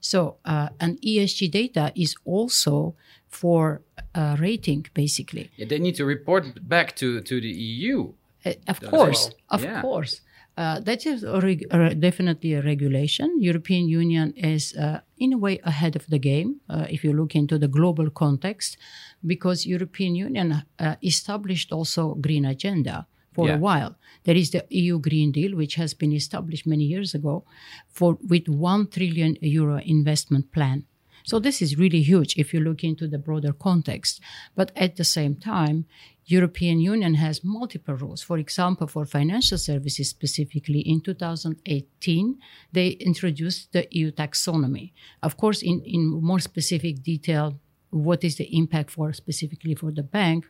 So, 0.00 0.36
uh, 0.44 0.68
and 0.78 1.00
ESG 1.00 1.50
data 1.50 1.92
is 1.96 2.14
also 2.24 2.94
for 3.28 3.82
uh, 4.14 4.36
rating, 4.38 4.86
basically. 4.94 5.50
Yeah, 5.56 5.66
they 5.66 5.78
need 5.78 5.96
to 5.96 6.04
report 6.04 6.68
back 6.68 6.94
to 6.96 7.20
to 7.22 7.40
the 7.40 7.48
EU. 7.50 8.12
Uh, 8.44 8.52
of 8.68 8.80
course, 8.80 9.22
well. 9.28 9.34
of 9.56 9.62
Yeah. 9.64 9.80
course. 9.82 10.20
Uh, 10.54 10.80
that 10.80 11.06
is 11.06 11.22
a 11.24 11.40
reg- 11.40 11.66
uh, 11.70 11.94
definitely 11.94 12.52
a 12.52 12.60
regulation. 12.62 13.28
European 13.40 13.88
Union 13.88 14.34
is, 14.36 14.74
uh, 14.76 14.98
in 15.16 15.32
a 15.32 15.38
way, 15.38 15.58
ahead 15.64 15.96
of 15.96 16.04
the 16.08 16.18
game 16.18 16.60
uh, 16.68 16.86
if 16.90 17.02
you 17.04 17.12
look 17.14 17.34
into 17.34 17.56
the 17.58 17.68
global 17.68 18.10
context, 18.10 18.76
because 19.24 19.64
European 19.64 20.14
Union 20.14 20.52
uh, 20.52 20.96
established 21.02 21.72
also 21.72 22.14
green 22.20 22.44
agenda 22.44 23.06
for 23.34 23.46
Yeah. 23.48 23.56
a 23.56 23.58
while. 23.58 23.94
There 24.24 24.36
is 24.38 24.50
the 24.50 24.62
EU 24.68 24.98
Green 24.98 25.32
Deal, 25.32 25.56
which 25.56 25.76
has 25.76 25.94
been 25.94 26.12
established 26.12 26.66
many 26.66 26.84
years 26.84 27.14
ago, 27.14 27.44
for 27.88 28.18
with 28.28 28.46
one 28.48 28.86
trillion 28.88 29.36
euro 29.40 29.78
investment 29.78 30.52
plan. 30.52 30.84
So 31.24 31.38
this 31.38 31.62
is 31.62 31.78
really 31.78 32.02
huge 32.02 32.36
if 32.36 32.52
you 32.52 32.60
look 32.60 32.82
into 32.84 33.06
the 33.08 33.18
broader 33.18 33.52
context. 33.52 34.20
But 34.54 34.72
at 34.76 34.96
the 34.96 35.04
same 35.04 35.36
time, 35.36 35.86
European 36.24 36.80
Union 36.80 37.14
has 37.14 37.42
multiple 37.42 37.94
rules. 37.94 38.22
For 38.22 38.38
example, 38.38 38.86
for 38.86 39.04
financial 39.04 39.58
services 39.58 40.08
specifically, 40.08 40.80
in 40.80 41.00
2018, 41.00 42.38
they 42.72 42.88
introduced 42.88 43.72
the 43.72 43.86
EU 43.90 44.12
taxonomy. 44.12 44.92
Of 45.22 45.36
course, 45.36 45.62
in, 45.62 45.82
in 45.82 46.22
more 46.22 46.38
specific 46.38 47.02
detail, 47.02 47.58
what 47.90 48.24
is 48.24 48.36
the 48.36 48.56
impact 48.56 48.90
for 48.90 49.12
specifically 49.12 49.74
for 49.74 49.90
the 49.90 50.02
bank? 50.02 50.46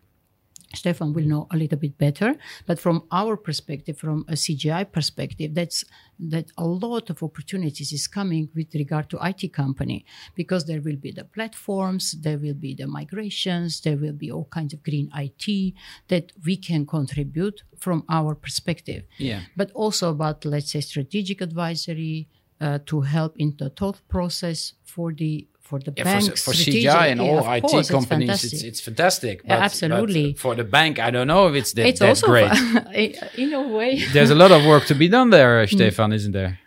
Stefan 0.75 1.13
will 1.13 1.25
know 1.25 1.47
a 1.51 1.57
little 1.57 1.79
bit 1.79 1.99
better, 1.99 2.35
but 2.67 2.79
from 2.79 3.05
our 3.11 3.37
perspective, 3.37 3.99
from 3.99 4.25
a 4.29 4.33
CGI 4.33 4.91
perspective, 4.91 5.55
that's 5.55 5.85
that 6.19 6.47
a 6.57 6.65
lot 6.65 7.11
of 7.11 7.23
opportunities 7.23 7.93
is 7.93 8.07
coming 8.07 8.49
with 8.55 8.73
regard 8.75 9.11
to 9.11 9.19
IT 9.23 9.53
company 9.53 10.05
because 10.35 10.67
there 10.67 10.81
will 10.81 10.97
be 10.97 11.11
the 11.11 11.25
platforms, 11.25 12.13
there 12.13 12.39
will 12.39 12.55
be 12.55 12.75
the 12.75 12.87
migrations, 12.87 13.81
there 13.81 13.97
will 13.97 14.13
be 14.13 14.31
all 14.31 14.45
kinds 14.47 14.73
of 14.73 14.83
green 14.83 15.11
IT 15.17 15.75
that 16.09 16.33
we 16.45 16.57
can 16.57 16.87
contribute 16.87 17.63
from 17.79 18.05
our 18.09 18.35
perspective 18.35 19.03
Yeah. 19.19 19.41
but 19.57 19.71
also 19.73 20.11
about 20.11 20.45
let's 20.45 20.71
say 20.73 20.81
strategic 20.81 21.41
advisory 21.41 22.29
uh, 22.61 22.79
to 22.87 23.01
help 23.01 23.37
in 23.39 23.57
the 23.59 23.71
thought 23.71 24.01
process 24.09 24.75
for 24.85 25.13
the 25.13 25.47
for 25.73 25.79
the 25.89 25.93
Yeah, 25.97 26.05
bank 26.05 26.31
for, 26.31 26.37
for 26.37 26.53
CGI 26.53 27.07
and 27.13 27.19
yeah, 27.21 27.29
all 27.31 27.39
IT 27.57 27.61
course, 27.63 27.75
it's 27.81 27.91
companies, 27.91 28.29
fantastic. 28.29 28.53
it's, 28.53 28.63
it's 28.71 28.81
fantastic. 28.89 29.37
Yeah, 29.45 29.65
absolutely. 29.69 30.33
but 30.33 30.41
for 30.45 30.55
the 30.55 30.65
bank, 30.65 30.99
I 30.99 31.11
don't 31.11 31.27
know 31.33 31.49
if 31.51 31.55
it's 31.61 31.73
that, 31.77 31.87
it's 31.87 32.01
that 32.01 32.09
also 32.11 32.27
great. 32.27 32.53
in 33.43 33.53
a 33.55 33.63
way 33.77 33.91
There's 34.13 34.31
a 34.31 34.35
lot 34.45 34.51
of 34.53 34.65
work 34.67 34.85
to 34.87 34.95
be 34.95 35.09
done 35.09 35.31
there, 35.31 35.53
Mm. 35.59 35.65
uh, 35.65 35.77
Stefan, 35.77 36.13
isn't 36.13 36.33
there? 36.33 36.59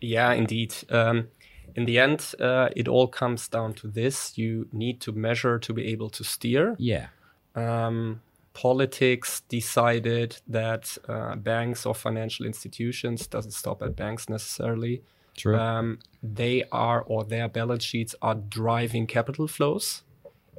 Yeah, 0.00 0.32
indeed. 0.42 0.74
Um, 0.90 1.28
in 1.76 1.84
the 1.86 1.98
end, 1.98 2.20
uh, 2.40 2.68
it 2.80 2.88
all 2.88 3.06
comes 3.08 3.48
down 3.48 3.74
to 3.74 3.88
this: 3.88 4.36
you 4.36 4.66
need 4.72 5.00
to 5.00 5.12
measure 5.12 5.58
to 5.60 5.72
be 5.72 5.82
able 5.92 6.10
to 6.10 6.24
steer. 6.24 6.74
Yeah. 6.78 7.06
um, 7.54 8.20
politics 8.54 9.42
decided 9.48 10.30
that 10.48 10.98
uh, 11.08 11.36
banks 11.36 11.86
or 11.86 11.94
financial 11.94 12.44
institutions 12.46 13.28
doesn't 13.28 13.52
stop 13.52 13.82
at 13.82 13.94
banks 13.94 14.28
necessarily. 14.28 15.02
True. 15.42 15.56
Um, 15.56 15.98
they 16.22 16.56
are 16.72 17.00
or 17.12 17.24
their 17.24 17.48
balance 17.48 17.84
sheets 17.90 18.14
are 18.20 18.34
driving 18.34 19.06
capital 19.06 19.46
flows, 19.48 20.02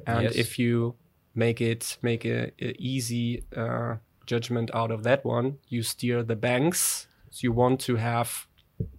and 0.06 0.22
Yes. 0.24 0.34
if 0.36 0.58
you 0.58 0.94
make 1.34 1.60
it 1.72 1.98
make 2.02 2.24
a, 2.24 2.50
a 2.60 2.70
easy 2.78 3.44
uh, 3.56 3.96
judgment 4.26 4.70
out 4.74 4.90
of 4.90 5.02
that 5.02 5.20
one, 5.24 5.58
you 5.68 5.82
steer 5.82 6.22
the 6.22 6.36
banks. 6.36 7.06
So 7.30 7.38
you 7.46 7.52
want 7.52 7.80
to 7.86 7.96
have 7.96 8.46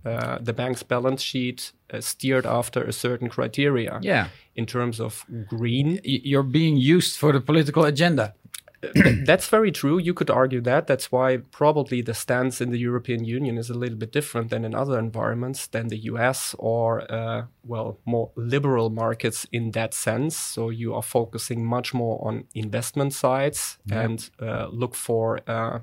uh, 0.05 0.37
the 0.47 0.53
bank's 0.53 0.83
balance 0.83 1.21
sheet 1.23 1.71
uh, 1.93 1.99
steered 2.01 2.45
after 2.45 2.83
a 2.83 2.93
certain 2.93 3.29
criteria 3.29 3.99
yeah. 4.01 4.27
in 4.55 4.65
terms 4.65 4.99
of 4.99 5.25
green 5.49 5.99
Y- 6.05 6.21
You're 6.23 6.43
being 6.61 6.77
used 6.77 7.17
for 7.17 7.33
the 7.33 7.41
political 7.41 7.83
agenda. 7.85 8.33
That's 9.25 9.47
very 9.47 9.71
true. 9.71 9.99
You 9.99 10.13
could 10.13 10.29
argue 10.29 10.61
that. 10.61 10.87
That's 10.87 11.11
why 11.11 11.37
probably 11.37 12.01
the 12.01 12.13
stance 12.13 12.61
in 12.61 12.71
the 12.71 12.79
European 12.79 13.23
Union 13.23 13.57
is 13.57 13.69
a 13.69 13.75
little 13.75 13.97
bit 13.97 14.11
different 14.11 14.49
than 14.49 14.65
in 14.65 14.73
other 14.73 14.97
environments, 14.97 15.67
than 15.67 15.89
the 15.89 15.97
US 15.97 16.55
or, 16.57 17.11
uh, 17.11 17.45
well, 17.63 17.99
more 18.05 18.31
liberal 18.35 18.89
markets 18.89 19.45
in 19.51 19.71
that 19.71 19.93
sense. 19.93 20.35
So 20.35 20.69
you 20.69 20.95
are 20.95 21.03
focusing 21.03 21.65
much 21.65 21.93
more 21.93 22.25
on 22.27 22.45
investment 22.55 23.13
sides 23.13 23.77
and 23.91 24.29
uh, 24.41 24.67
look 24.71 24.95
for, 24.95 25.41
uh, 25.47 25.79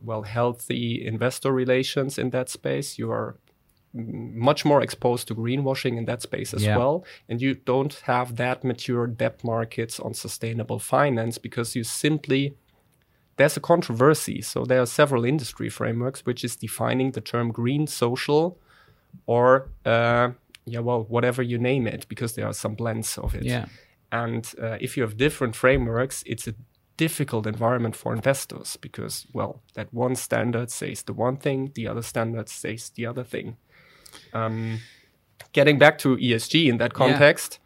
well, 0.00 0.22
healthy 0.22 1.04
investor 1.04 1.52
relations 1.52 2.16
in 2.16 2.30
that 2.30 2.48
space. 2.48 2.96
You 2.98 3.10
are 3.10 3.36
much 3.96 4.64
more 4.64 4.82
exposed 4.82 5.26
to 5.28 5.34
greenwashing 5.34 5.96
in 5.96 6.04
that 6.04 6.22
space 6.22 6.52
as 6.54 6.62
Yeah. 6.62 6.76
well. 6.76 7.04
And 7.28 7.40
you 7.40 7.54
don't 7.54 7.94
have 8.04 8.36
that 8.36 8.62
mature 8.64 9.06
debt 9.06 9.42
markets 9.42 9.98
on 10.00 10.14
sustainable 10.14 10.78
finance 10.78 11.38
because 11.38 11.74
you 11.76 11.84
simply 11.84 12.54
there's 13.36 13.56
a 13.56 13.60
controversy. 13.60 14.40
So 14.42 14.64
there 14.64 14.80
are 14.80 14.86
several 14.86 15.24
industry 15.24 15.68
frameworks 15.68 16.24
which 16.24 16.44
is 16.44 16.56
defining 16.56 17.12
the 17.12 17.20
term 17.20 17.52
green, 17.52 17.86
social, 17.86 18.58
or 19.26 19.68
uh, 19.84 20.30
yeah, 20.64 20.80
well, 20.80 21.04
whatever 21.08 21.42
you 21.42 21.58
name 21.58 21.86
it, 21.86 22.06
because 22.08 22.34
there 22.34 22.46
are 22.46 22.54
some 22.54 22.74
blends 22.74 23.18
of 23.18 23.34
it. 23.34 23.44
Yeah. 23.44 23.66
And 24.10 24.52
uh, 24.60 24.78
if 24.80 24.96
you 24.96 25.02
have 25.02 25.16
different 25.16 25.54
frameworks, 25.54 26.22
it's 26.26 26.48
a 26.48 26.54
difficult 26.96 27.46
environment 27.46 27.94
for 27.94 28.14
investors 28.14 28.76
because, 28.80 29.26
well, 29.32 29.60
that 29.74 29.92
one 29.92 30.16
standard 30.16 30.70
says 30.70 31.02
the 31.02 31.12
one 31.12 31.36
thing, 31.36 31.72
the 31.74 31.86
other 31.86 32.02
standard 32.02 32.48
says 32.48 32.90
the 32.90 33.06
other 33.06 33.24
thing. 33.24 33.56
Um, 34.32 34.80
getting 35.52 35.78
back 35.78 35.98
to 35.98 36.16
ESG 36.16 36.68
in 36.68 36.78
that 36.78 36.92
context, 36.94 37.58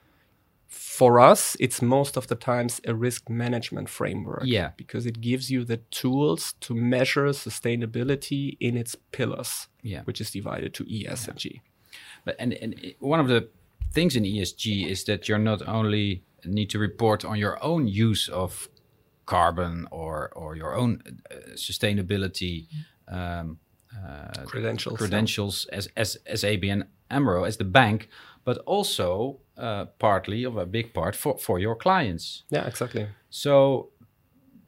for 1.00 1.18
us, 1.18 1.56
it's 1.58 1.80
most 1.82 2.16
of 2.16 2.26
the 2.26 2.34
times 2.34 2.80
a 2.86 2.94
risk 2.94 3.28
management 3.28 3.88
framework. 3.88 4.42
Yeah. 4.44 4.70
Because 4.76 5.06
it 5.06 5.20
gives 5.20 5.50
you 5.50 5.64
the 5.64 5.78
tools 5.90 6.54
to 6.60 6.74
measure 6.74 7.26
sustainability 7.32 8.56
in 8.60 8.76
its 8.76 8.96
pillars, 9.10 9.68
Yeah. 9.82 10.02
which 10.04 10.20
is 10.20 10.30
divided 10.30 10.74
to 10.74 10.84
E, 10.84 11.06
S, 11.08 11.26
and 11.28 11.38
G. 11.38 11.62
But 12.24 12.36
and, 12.38 12.52
and 12.52 12.94
one 12.98 13.18
of 13.18 13.28
the 13.28 13.48
things 13.92 14.14
in 14.14 14.24
ESG 14.24 14.86
is 14.90 15.04
that 15.04 15.28
you're 15.28 15.38
not 15.38 15.66
only 15.66 16.22
need 16.44 16.70
to 16.70 16.78
report 16.78 17.24
on 17.24 17.38
your 17.38 17.62
own 17.62 17.88
use 17.88 18.28
of 18.28 18.68
carbon 19.26 19.86
or 19.90 20.30
or 20.34 20.56
your 20.56 20.74
own 20.74 21.00
uh, 21.30 21.34
sustainability 21.54 22.66
um, 23.08 23.58
uh, 24.06 24.44
Credentials. 24.46 24.98
credentials 24.98 25.66
as 25.72 25.88
as 25.96 26.16
as 26.26 26.42
ABN 26.44 26.86
AMRO 27.10 27.44
as 27.44 27.56
the 27.56 27.64
bank, 27.64 28.08
but 28.44 28.58
also 28.66 29.38
uh, 29.58 29.84
partly 29.98 30.44
of 30.44 30.56
a 30.56 30.66
big 30.66 30.92
part 30.92 31.16
for 31.16 31.38
for 31.38 31.58
your 31.58 31.76
clients. 31.76 32.44
Yeah, 32.50 32.66
exactly. 32.66 33.06
So 33.30 33.90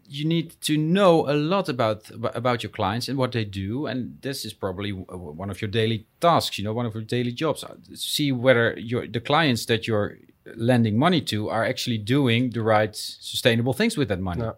you 0.09 0.27
need 0.27 0.61
to 0.61 0.77
know 0.77 1.27
a 1.31 1.33
lot 1.35 1.69
about 1.69 2.11
about 2.35 2.63
your 2.63 2.71
clients 2.73 3.09
and 3.09 3.17
what 3.19 3.33
they 3.33 3.45
do, 3.45 3.87
and 3.87 4.19
this 4.21 4.45
is 4.45 4.53
probably 4.53 4.91
one 4.93 5.51
of 5.51 5.61
your 5.63 5.71
daily 5.71 6.07
tasks. 6.21 6.59
You 6.59 6.65
know, 6.65 6.75
one 6.75 6.87
of 6.87 6.95
your 6.95 7.05
daily 7.05 7.33
jobs. 7.33 7.65
Uh, 7.65 7.75
See 7.95 8.33
whether 8.33 8.79
your 8.79 9.07
the 9.07 9.21
clients 9.21 9.67
that 9.67 9.87
you're 9.87 10.19
lending 10.57 10.99
money 10.99 11.21
to 11.21 11.49
are 11.49 11.65
actually 11.65 11.99
doing 11.99 12.51
the 12.51 12.61
right 12.63 12.97
sustainable 12.97 13.73
things 13.73 13.97
with 13.97 14.09
that 14.09 14.21
money. 14.21 14.43
Yeah. 14.43 14.53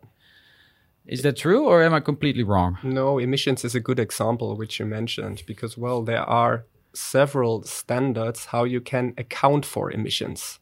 Is 1.07 1.23
that 1.23 1.37
true, 1.37 1.67
or 1.67 1.83
am 1.83 1.93
I 1.93 2.01
completely 2.01 2.43
wrong? 2.43 2.79
No, 2.83 3.19
emissions 3.19 3.65
is 3.65 3.75
a 3.75 3.81
good 3.81 3.99
example 3.99 4.57
which 4.57 4.79
you 4.79 4.87
mentioned 4.87 5.43
because 5.47 5.77
well 5.77 6.03
there 6.03 6.23
are 6.23 6.65
several 6.95 7.63
standards 7.65 8.47
how 8.47 8.65
you 8.65 8.81
can 8.81 9.13
account 9.19 9.67
for 9.67 9.91
emissions. 9.91 10.61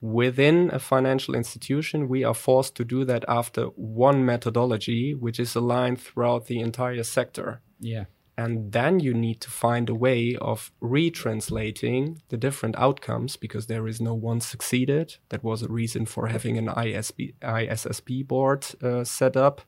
Within 0.00 0.70
a 0.72 0.78
financial 0.78 1.34
institution, 1.34 2.08
we 2.08 2.24
are 2.24 2.34
forced 2.34 2.74
to 2.76 2.84
do 2.84 3.04
that 3.04 3.24
after 3.28 3.64
one 3.76 4.24
methodology, 4.24 5.14
which 5.14 5.38
is 5.38 5.54
aligned 5.54 6.00
throughout 6.00 6.46
the 6.46 6.58
entire 6.58 7.02
sector. 7.02 7.60
Yeah. 7.78 8.04
And 8.40 8.72
then 8.72 9.00
you 9.00 9.12
need 9.12 9.42
to 9.42 9.50
find 9.50 9.90
a 9.90 9.94
way 9.94 10.34
of 10.40 10.72
retranslating 10.80 12.20
the 12.30 12.38
different 12.38 12.74
outcomes 12.78 13.36
because 13.36 13.66
there 13.66 13.86
is 13.86 14.00
no 14.00 14.14
one 14.14 14.40
succeeded. 14.40 15.16
That 15.28 15.44
was 15.44 15.62
a 15.62 15.68
reason 15.68 16.06
for 16.06 16.28
having 16.28 16.56
an 16.56 16.68
ISB, 16.68 17.34
ISSB 17.42 18.26
board 18.26 18.64
uh, 18.82 19.04
set 19.04 19.36
up, 19.36 19.60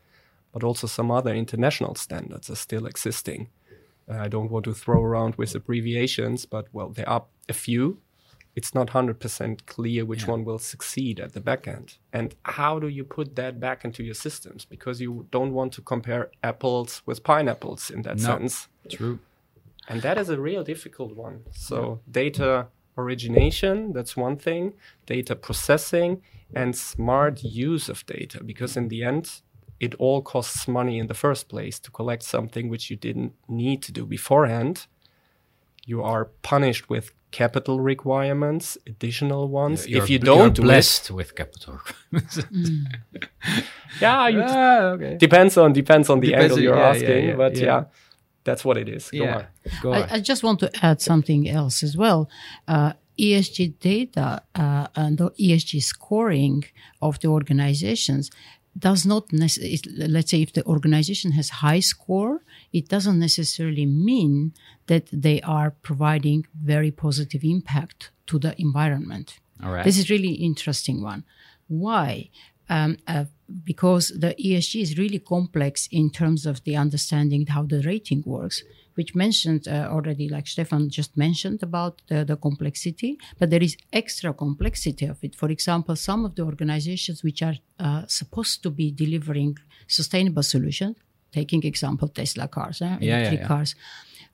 but 0.52 0.64
also 0.64 0.86
some 0.86 1.10
other 1.10 1.34
international 1.34 1.96
standards 1.96 2.48
are 2.48 2.56
still 2.56 2.86
existing. 2.86 3.50
Uh, 4.08 4.16
I 4.16 4.28
don't 4.28 4.50
want 4.50 4.64
to 4.64 4.72
throw 4.72 5.02
around 5.02 5.34
with 5.34 5.54
abbreviations, 5.54 6.46
but 6.46 6.68
well, 6.72 6.88
there 6.88 7.08
are 7.10 7.26
a 7.50 7.52
few. 7.52 7.98
It's 8.54 8.74
not 8.74 8.88
100% 8.88 9.64
clear 9.66 10.04
which 10.04 10.26
one 10.26 10.44
will 10.44 10.58
succeed 10.58 11.18
at 11.20 11.32
the 11.32 11.40
back 11.40 11.66
end. 11.66 11.96
And 12.12 12.34
how 12.44 12.78
do 12.78 12.88
you 12.88 13.02
put 13.02 13.34
that 13.36 13.58
back 13.58 13.82
into 13.84 14.02
your 14.02 14.14
systems? 14.14 14.66
Because 14.66 15.00
you 15.00 15.26
don't 15.30 15.54
want 15.54 15.72
to 15.74 15.80
compare 15.82 16.30
apples 16.42 17.02
with 17.06 17.24
pineapples 17.24 17.90
in 17.90 18.02
that 18.02 18.18
No. 18.18 18.24
sense. 18.24 18.68
True. 18.90 19.18
And 19.88 20.02
that 20.02 20.18
is 20.18 20.28
a 20.28 20.38
real 20.38 20.62
difficult 20.64 21.16
one. 21.16 21.44
So, 21.50 22.00
data 22.10 22.68
origination, 22.98 23.92
that's 23.92 24.16
one 24.16 24.36
thing, 24.36 24.74
data 25.06 25.34
processing, 25.34 26.22
and 26.54 26.76
smart 26.76 27.42
use 27.42 27.88
of 27.88 28.04
data. 28.06 28.44
Because 28.44 28.76
in 28.76 28.88
the 28.88 29.02
end, 29.02 29.40
it 29.80 29.94
all 29.96 30.20
costs 30.22 30.68
money 30.68 30.98
in 30.98 31.06
the 31.06 31.14
first 31.14 31.48
place 31.48 31.78
to 31.80 31.90
collect 31.90 32.22
something 32.22 32.68
which 32.68 32.90
you 32.90 32.96
didn't 32.96 33.32
need 33.48 33.82
to 33.82 33.92
do 33.92 34.04
beforehand. 34.06 34.86
You 35.86 36.02
are 36.02 36.26
punished 36.42 36.88
with 36.88 37.10
capital 37.32 37.80
requirements, 37.80 38.78
additional 38.86 39.48
ones. 39.48 39.86
You're- 39.88 40.02
if 40.04 40.10
you 40.10 40.18
you're 40.18 40.24
don't 40.24 40.54
do 40.54 40.62
it, 40.62 40.64
blessed 40.64 41.10
with 41.10 41.34
capital. 41.34 41.80
yeah, 44.00 44.28
you 44.28 44.42
ah, 44.44 44.80
okay. 44.94 45.16
depends 45.18 45.56
on 45.56 45.72
depends 45.72 46.08
on 46.10 46.20
the 46.20 46.28
Depends 46.28 46.44
angle 46.44 46.56
on- 46.58 46.62
you're 46.62 46.76
yeah, 46.76 46.82
yeah, 46.92 46.96
asking, 46.96 47.28
yeah, 47.28 47.36
but 47.36 47.56
yeah. 47.56 47.64
yeah. 47.64 47.84
that's 48.44 48.64
what 48.64 48.76
it 48.76 48.88
is. 48.88 49.10
Go 49.10 49.18
Yeah. 49.24 49.36
on. 49.36 49.44
Go 49.82 49.92
on. 49.92 50.02
I, 50.02 50.14
I 50.16 50.20
just 50.20 50.42
want 50.42 50.60
to 50.60 50.70
add 50.84 51.00
something 51.00 51.48
else 51.48 51.82
as 51.82 51.96
well. 51.96 52.28
Uh, 52.68 52.92
ESG 53.18 53.78
data 53.78 54.42
uh, 54.54 54.86
and 54.96 55.18
the 55.18 55.30
ESG 55.38 55.82
scoring 55.82 56.64
of 57.00 57.18
the 57.20 57.28
organizations 57.28 58.30
does 58.78 59.04
not 59.04 59.32
necessarily, 59.32 60.08
let's 60.08 60.30
say 60.30 60.42
if 60.42 60.52
the 60.52 60.64
organization 60.64 61.32
has 61.32 61.50
high 61.50 61.80
score, 61.80 62.42
it 62.72 62.88
doesn't 62.88 63.18
necessarily 63.18 63.86
mean 63.86 64.54
that 64.86 65.08
they 65.12 65.40
are 65.42 65.70
providing 65.82 66.46
very 66.62 66.90
positive 66.90 67.44
impact 67.44 68.10
to 68.26 68.38
the 68.38 68.58
environment. 68.60 69.38
All 69.62 69.72
right. 69.72 69.84
This 69.84 69.98
is 69.98 70.10
really 70.10 70.32
interesting 70.32 71.02
one. 71.02 71.24
Why? 71.68 72.30
Um, 72.68 72.96
uh, 73.06 73.26
because 73.64 74.08
the 74.08 74.34
ESG 74.42 74.80
is 74.80 74.98
really 74.98 75.18
complex 75.18 75.88
in 75.90 76.10
terms 76.10 76.46
of 76.46 76.64
the 76.64 76.76
understanding 76.76 77.46
how 77.46 77.64
the 77.64 77.82
rating 77.82 78.22
works, 78.24 78.62
which 78.94 79.14
mentioned 79.14 79.66
uh, 79.68 79.88
already, 79.90 80.28
like 80.28 80.46
Stefan 80.46 80.90
just 80.90 81.16
mentioned 81.16 81.62
about 81.62 82.02
the, 82.08 82.24
the 82.24 82.36
complexity, 82.36 83.18
but 83.38 83.50
there 83.50 83.62
is 83.62 83.76
extra 83.92 84.32
complexity 84.32 85.06
of 85.06 85.22
it. 85.22 85.34
For 85.34 85.48
example, 85.50 85.96
some 85.96 86.24
of 86.24 86.34
the 86.34 86.42
organizations 86.42 87.22
which 87.22 87.42
are 87.42 87.56
uh, 87.78 88.02
supposed 88.06 88.62
to 88.62 88.70
be 88.70 88.90
delivering 88.90 89.58
sustainable 89.86 90.42
solutions, 90.42 90.96
taking 91.32 91.64
example 91.64 92.08
Tesla 92.08 92.48
cars, 92.48 92.82
eh, 92.82 92.96
yeah, 93.00 93.18
electric 93.18 93.40
yeah. 93.40 93.46
cars, 93.46 93.74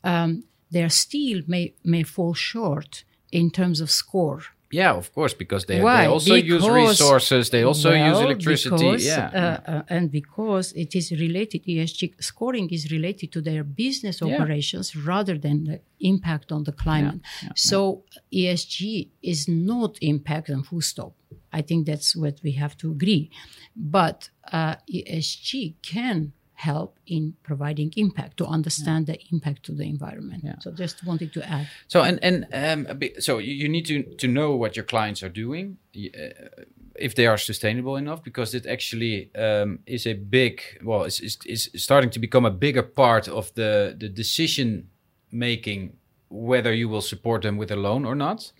um, 0.04 0.44
they 0.70 0.88
still 0.88 1.42
may 1.46 1.74
may 1.84 2.02
fall 2.02 2.34
short 2.34 3.04
in 3.32 3.50
terms 3.50 3.80
of 3.80 3.90
score. 3.90 4.42
Yeah, 4.70 4.92
of 4.92 5.12
course, 5.14 5.32
because 5.32 5.64
they, 5.64 5.80
Why? 5.80 6.02
they 6.02 6.08
also 6.08 6.34
use 6.34 6.68
resources. 6.68 7.48
They 7.48 7.62
also 7.62 7.90
use 7.92 8.18
electricity. 8.18 8.76
because, 8.76 9.06
yeah. 9.06 9.30
uh, 9.66 9.70
uh, 9.70 9.82
and 9.88 10.10
because 10.10 10.72
it 10.72 10.94
is 10.94 11.10
related, 11.10 11.64
ESG 11.64 12.22
scoring 12.22 12.68
is 12.70 12.90
related 12.92 13.32
to 13.32 13.40
their 13.40 13.64
business 13.64 14.20
Yeah. 14.20 14.34
operations 14.34 14.94
rather 14.94 15.38
than 15.38 15.64
the 15.64 15.80
impact 16.00 16.52
on 16.52 16.64
the 16.64 16.72
climate. 16.72 17.20
so 17.54 18.02
ESG 18.32 19.08
is 19.22 19.48
not 19.48 19.96
impact 20.02 20.50
on 20.50 20.62
full 20.62 20.82
stop. 20.82 21.12
I 21.52 21.62
think 21.62 21.86
that's 21.86 22.14
what 22.14 22.40
we 22.42 22.52
have 22.52 22.76
to 22.78 22.90
agree. 22.90 23.30
But 23.74 24.28
uh, 24.52 24.74
ESG 24.92 25.74
can 25.82 26.32
help 26.58 26.98
in 27.06 27.34
providing 27.44 27.92
impact 27.96 28.36
to 28.36 28.44
understand 28.44 29.06
the 29.06 29.16
impact 29.30 29.62
to 29.62 29.72
the 29.72 29.84
environment. 29.84 30.42
So 30.60 30.72
just 30.72 31.06
wanted 31.06 31.32
to 31.34 31.48
add. 31.48 31.68
So 31.86 32.02
and 32.02 32.18
and 32.22 32.46
um, 32.52 33.00
so 33.20 33.38
you, 33.38 33.54
you 33.54 33.68
need 33.68 33.86
to 33.86 34.02
to 34.16 34.26
know 34.26 34.56
what 34.56 34.74
your 34.74 34.84
clients 34.84 35.22
are 35.22 35.28
doing, 35.28 35.78
uh, 35.96 36.64
if 36.96 37.14
they 37.14 37.26
are 37.26 37.38
sustainable 37.38 37.96
enough, 37.96 38.24
because 38.24 38.56
it 38.56 38.66
actually 38.66 39.30
um, 39.36 39.78
is 39.86 40.06
a 40.06 40.14
big 40.14 40.60
well, 40.82 41.04
it's, 41.04 41.20
it's, 41.20 41.38
it's 41.46 41.82
starting 41.82 42.10
to 42.10 42.18
become 42.18 42.44
a 42.44 42.50
bigger 42.50 42.82
part 42.82 43.28
of 43.28 43.54
the 43.54 43.94
the 43.96 44.08
decision 44.08 44.88
making 45.30 45.92
whether 46.28 46.74
you 46.74 46.88
will 46.88 47.02
support 47.02 47.42
them 47.42 47.56
with 47.56 47.70
a 47.70 47.76
loan 47.76 48.04
or 48.04 48.16
not. 48.16 48.52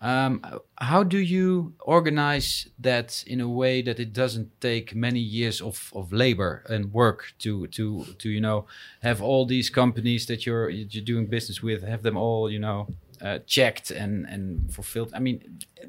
Um, 0.00 0.40
how 0.78 1.02
do 1.04 1.18
you 1.18 1.72
organize 1.80 2.68
that 2.82 3.24
in 3.26 3.40
a 3.40 3.48
way 3.48 3.82
that 3.82 3.98
it 3.98 4.12
doesn't 4.12 4.48
take 4.60 4.94
many 4.94 5.20
years 5.20 5.60
of, 5.62 5.90
of 5.94 6.12
labor 6.12 6.62
and 6.68 6.92
work 6.92 7.32
to 7.38 7.66
to 7.68 8.04
to 8.18 8.28
you 8.28 8.40
know 8.40 8.66
have 9.02 9.22
all 9.22 9.46
these 9.46 9.70
companies 9.70 10.26
that 10.26 10.44
you're 10.44 10.68
you're 10.70 11.04
doing 11.04 11.26
business 11.26 11.62
with 11.62 11.82
have 11.82 12.02
them 12.02 12.16
all 12.16 12.50
you 12.50 12.58
know 12.58 12.86
uh, 13.22 13.38
checked 13.46 13.90
and 13.90 14.26
and 14.28 14.70
fulfilled? 14.74 15.12
I 15.14 15.18
mean, 15.18 15.40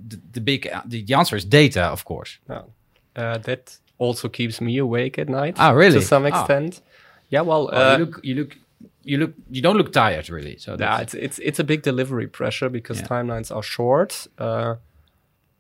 the, 0.10 0.20
the 0.34 0.42
big 0.42 0.70
the, 0.86 1.04
the 1.04 1.14
answer 1.14 1.36
is 1.38 1.46
data, 1.46 1.84
of 1.92 2.04
course. 2.06 2.40
Uh, 3.16 3.38
that 3.40 3.78
also 3.98 4.30
keeps 4.30 4.62
me 4.62 4.78
awake 4.78 5.18
at 5.22 5.28
night. 5.28 5.56
Ah, 5.60 5.72
really? 5.72 6.00
To 6.00 6.06
some 6.06 6.26
Ah. 6.26 6.30
extent. 6.30 6.82
Yeah. 7.30 7.42
Well, 7.46 7.70
Oh, 7.74 7.78
uh, 7.78 7.98
you 7.98 8.06
look 8.06 8.20
you 8.24 8.36
look 8.36 8.56
you 9.04 9.18
look 9.18 9.34
you 9.50 9.62
don't 9.62 9.78
look 9.78 9.92
tired 9.94 10.30
really. 10.30 10.58
So 10.58 10.76
yeah, 10.80 11.00
it's 11.02 11.14
it's 11.14 11.40
it's 11.40 11.60
a 11.60 11.64
big 11.64 11.82
delivery 11.84 12.28
pressure 12.28 12.70
because 12.70 13.00
Yeah. 13.00 13.08
timelines 13.08 13.56
are 13.56 13.64
short. 13.64 14.28
Uh, 14.38 14.76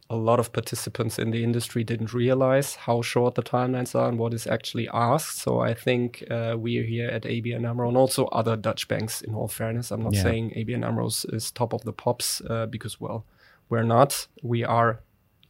a 0.09 0.15
lot 0.15 0.39
of 0.39 0.53
participants 0.53 1.19
in 1.19 1.31
the 1.31 1.43
industry 1.43 1.83
didn't 1.83 2.13
realize 2.13 2.75
how 2.75 3.01
short 3.01 3.35
the 3.35 3.43
timelines 3.43 3.93
are 3.93 4.07
and 4.07 4.17
what 4.17 4.33
is 4.33 4.47
actually 4.47 4.87
asked. 4.93 5.37
So 5.39 5.59
I 5.59 5.73
think 5.73 6.23
uh, 6.31 6.55
we 6.57 6.77
are 6.79 6.83
here 6.83 7.09
at 7.09 7.23
ABN 7.23 7.65
AMRO 7.65 7.89
and 7.89 7.97
also 7.97 8.25
other 8.27 8.55
Dutch 8.55 8.87
banks. 8.87 9.21
In 9.21 9.33
all 9.35 9.49
fairness, 9.49 9.91
I'm 9.91 10.01
not 10.03 10.13
Yeah. 10.13 10.23
saying 10.23 10.53
ABN 10.55 10.83
AMRO 10.85 11.07
is- 11.07 11.25
is 11.33 11.51
top 11.51 11.73
of 11.73 11.81
the 11.83 11.91
pops 11.91 12.41
uh, 12.49 12.67
because 12.67 13.01
well, 13.01 13.25
we're 13.69 13.83
not. 13.83 14.27
We 14.41 14.63
are. 14.63 14.99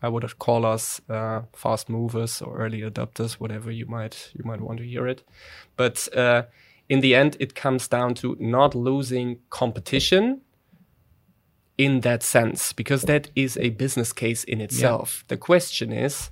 I 0.02 0.10
would 0.10 0.38
call 0.40 0.66
us 0.66 1.02
uh, 1.10 1.42
fast 1.54 1.88
movers 1.90 2.42
or 2.42 2.58
early 2.58 2.82
adopters, 2.82 3.34
whatever 3.34 3.70
you 3.72 3.86
might 3.88 4.32
you 4.34 4.44
might 4.44 4.62
want 4.62 4.80
to 4.80 4.86
hear 4.86 5.08
it. 5.08 5.24
But 5.76 6.08
uh, 6.16 6.44
in 6.90 7.02
the 7.02 7.16
end, 7.16 7.36
it 7.40 7.54
comes 7.56 7.88
down 7.88 8.14
to 8.16 8.36
not 8.40 8.76
losing 8.76 9.40
competition 9.50 10.42
in 11.78 12.02
that 12.02 12.24
sense, 12.24 12.74
because 12.74 13.04
that 13.04 13.30
is 13.36 13.58
a 13.58 13.70
business 13.70 14.12
case 14.14 14.44
in 14.44 14.62
itself. 14.62 15.24
The 15.28 15.38
question 15.38 15.92
is, 15.92 16.32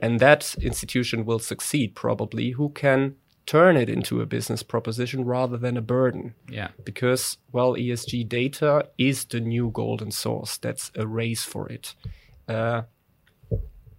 and 0.00 0.20
that 0.20 0.54
institution 0.62 1.26
will 1.26 1.38
succeed 1.38 1.94
probably, 1.94 2.52
who 2.52 2.70
can 2.70 3.16
turn 3.44 3.76
it 3.76 3.88
into 3.90 4.20
a 4.20 4.26
business 4.26 4.62
proposition 4.62 5.24
rather 5.24 5.58
than 5.58 5.76
a 5.76 5.82
burden. 5.82 6.34
yeah. 6.48 6.68
Because, 6.84 7.36
well, 7.52 7.74
ESG 7.74 8.26
data 8.28 8.88
is 8.96 9.24
the 9.24 9.40
new 9.40 9.70
golden 9.70 10.10
source. 10.10 10.56
That's 10.56 10.90
a 10.94 11.06
race 11.06 11.44
for 11.44 11.68
it. 11.68 11.94
uh, 12.48 12.82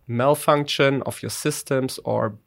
malfunction 0.08 1.02
of 1.04 1.22
your 1.22 1.30
systems 1.30 2.00
or 2.04 2.38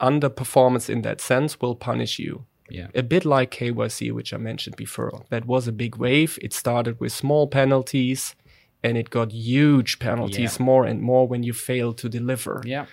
underperformance 0.00 0.90
in 0.90 1.02
that 1.02 1.20
sense 1.20 1.60
will 1.60 1.76
punish 1.76 2.18
you. 2.18 2.44
Yeah. 2.70 2.88
A 2.94 3.02
bit 3.02 3.24
like 3.24 3.50
KYC, 3.50 4.12
which 4.12 4.32
I 4.32 4.38
mentioned 4.38 4.76
before. 4.76 5.24
That 5.30 5.44
was 5.46 5.68
a 5.68 5.72
big 5.72 5.96
wave. 5.96 6.38
It 6.42 6.52
started 6.52 6.98
with 7.00 7.12
small 7.12 7.46
penalties 7.46 8.34
and 8.82 8.96
it 8.96 9.10
got 9.10 9.32
huge 9.32 9.98
penalties 9.98 10.56
Yeah. 10.58 10.64
more 10.64 10.84
and 10.84 11.00
more 11.02 11.28
when 11.28 11.42
you 11.42 11.52
fail 11.52 11.92
to 11.94 12.08
deliver. 12.08 12.62
Yeah. 12.64 12.86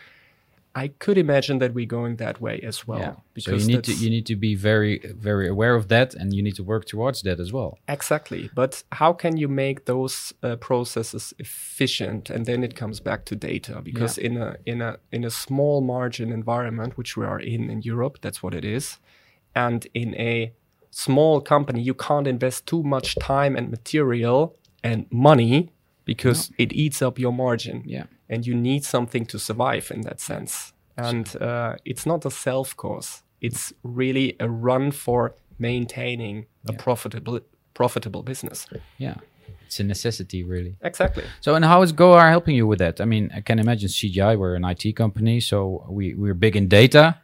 I 0.75 0.89
could 0.99 1.17
imagine 1.17 1.57
that 1.59 1.73
we're 1.73 1.87
going 1.87 2.17
that 2.17 2.39
way 2.39 2.59
as 2.67 2.87
well. 2.87 2.99
yeah. 2.99 3.41
So 3.43 3.55
you 3.55 3.65
need 3.65 3.83
to 3.83 3.91
you 3.93 4.09
need 4.09 4.25
to 4.27 4.35
be 4.35 4.53
very 4.55 4.99
very 5.29 5.47
aware 5.49 5.75
of 5.75 5.87
that, 5.87 6.13
and 6.13 6.31
you 6.31 6.43
need 6.43 6.55
to 6.55 6.63
work 6.63 6.85
towards 6.85 7.21
that 7.23 7.39
as 7.39 7.51
well. 7.51 7.79
Exactly. 7.87 8.49
But 8.53 8.83
how 8.91 9.11
can 9.13 9.35
you 9.37 9.47
make 9.47 9.85
those 9.85 10.31
uh, 10.43 10.55
processes 10.57 11.33
efficient? 11.39 12.29
And 12.29 12.45
then 12.45 12.63
it 12.63 12.75
comes 12.75 12.99
back 12.99 13.25
to 13.25 13.35
data 13.35 13.81
because 13.81 14.17
in 14.21 14.37
a 14.37 14.55
in 14.65 14.81
a 14.81 14.97
in 15.11 15.23
a 15.25 15.29
small 15.31 15.81
margin 15.81 16.31
environment, 16.31 16.97
which 16.97 17.17
we 17.17 17.25
are 17.25 17.39
in 17.39 17.69
in 17.69 17.81
Europe, 17.81 18.19
that's 18.21 18.43
what 18.43 18.53
it 18.53 18.63
is, 18.63 18.99
and 19.55 19.87
in 19.93 20.15
a 20.15 20.53
small 20.91 21.41
company, 21.41 21.81
you 21.81 21.93
can't 21.93 22.27
invest 22.27 22.65
too 22.65 22.83
much 22.83 23.15
time 23.15 23.55
and 23.55 23.69
material 23.69 24.55
and 24.83 25.05
money 25.11 25.71
because 26.05 26.51
it 26.57 26.73
eats 26.73 27.01
up 27.01 27.19
your 27.19 27.33
margin. 27.33 27.83
Yeah. 27.85 28.05
And 28.27 28.45
you 28.45 28.55
need 28.55 28.83
something 28.83 29.25
to 29.27 29.39
survive 29.39 29.91
in 29.91 30.01
that 30.01 30.19
sense. 30.19 30.73
And 30.97 31.35
uh, 31.41 31.75
it's 31.85 32.05
not 32.05 32.25
a 32.25 32.31
self 32.31 32.75
cause. 32.75 33.23
It's 33.41 33.73
really 33.83 34.35
a 34.39 34.49
run 34.49 34.91
for 34.91 35.35
maintaining 35.57 36.45
a 36.67 36.73
profitable 36.73 37.39
profitable 37.73 38.23
business. 38.23 38.67
Yeah. 38.97 39.15
It's 39.65 39.79
a 39.79 39.83
necessity, 39.83 40.43
really. 40.43 40.75
Exactly. 40.81 41.23
So, 41.41 41.53
and 41.53 41.63
how 41.63 41.83
is 41.83 41.93
Gohar 41.93 42.27
helping 42.29 42.55
you 42.55 42.65
with 42.65 42.79
that? 42.79 42.99
I 42.99 43.05
mean, 43.05 43.29
I 43.35 43.41
can 43.41 43.59
imagine 43.59 43.87
CGI, 43.87 44.37
we're 44.37 44.55
an 44.55 44.65
IT 44.65 44.95
company, 44.95 45.39
so 45.39 45.85
we, 45.87 46.15
we're 46.15 46.33
big 46.33 46.55
in 46.55 46.67
data. 46.67 47.21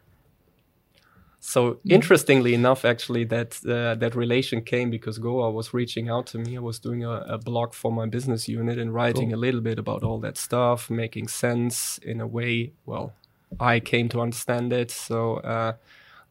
So 1.48 1.78
interestingly 1.88 2.54
enough, 2.54 2.84
actually, 2.84 3.22
that 3.26 3.64
uh, 3.64 3.94
that 3.94 4.16
relation 4.16 4.62
came 4.62 4.90
because 4.90 5.20
Gohar 5.20 5.52
was 5.52 5.72
reaching 5.72 6.10
out 6.10 6.26
to 6.32 6.38
me. 6.38 6.56
I 6.56 6.60
was 6.60 6.80
doing 6.80 7.04
a, 7.04 7.20
a 7.36 7.38
blog 7.38 7.72
for 7.72 7.92
my 7.92 8.06
business 8.06 8.48
unit 8.48 8.78
and 8.78 8.92
writing 8.92 9.32
a 9.32 9.36
little 9.36 9.60
bit 9.60 9.78
about 9.78 10.02
all 10.02 10.18
that 10.22 10.36
stuff, 10.36 10.90
making 10.90 11.28
sense 11.28 11.98
in 11.98 12.20
a 12.20 12.26
way. 12.26 12.72
Well, 12.84 13.12
I 13.60 13.78
came 13.78 14.08
to 14.08 14.20
understand 14.20 14.72
it. 14.72 14.90
So 14.90 15.36
uh, 15.36 15.74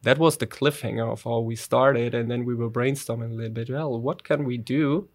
that 0.02 0.18
was 0.18 0.36
the 0.36 0.46
cliffhanger 0.46 1.10
of 1.10 1.22
how 1.22 1.38
we 1.40 1.56
started, 1.56 2.14
and 2.14 2.30
then 2.30 2.44
we 2.44 2.54
were 2.54 2.68
brainstorming 2.68 3.30
a 3.30 3.36
little 3.36 3.54
bit. 3.54 3.70
Well, 3.70 3.98
what 3.98 4.22
can 4.22 4.44
we 4.44 4.58
do? 4.58 5.08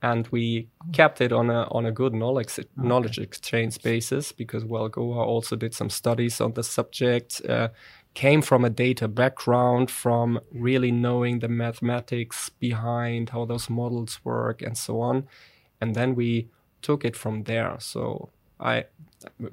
And 0.00 0.26
we 0.28 0.68
kept 0.92 1.20
it 1.20 1.32
on 1.32 1.50
a 1.50 1.68
on 1.70 1.84
a 1.84 1.92
good 1.92 2.14
knowledge 2.14 2.60
knowledge 2.76 3.18
exchange 3.18 3.82
basis 3.82 4.32
because 4.32 4.64
well, 4.64 4.88
Gohar 4.88 5.26
also 5.26 5.54
did 5.54 5.74
some 5.74 5.90
studies 5.90 6.40
on 6.40 6.54
the 6.54 6.62
subject. 6.62 7.42
Uh, 7.46 7.68
came 8.18 8.42
from 8.42 8.64
a 8.64 8.70
data 8.70 9.06
background, 9.06 9.88
from 9.90 10.40
really 10.50 10.90
knowing 10.90 11.38
the 11.38 11.48
mathematics 11.48 12.48
behind 12.48 13.30
how 13.30 13.44
those 13.44 13.70
models 13.70 14.18
work 14.24 14.60
and 14.60 14.76
so 14.76 15.00
on. 15.00 15.28
And 15.80 15.94
then 15.94 16.16
we 16.16 16.48
took 16.82 17.04
it 17.04 17.14
from 17.14 17.44
there. 17.44 17.76
So 17.78 18.30
I, 18.58 18.86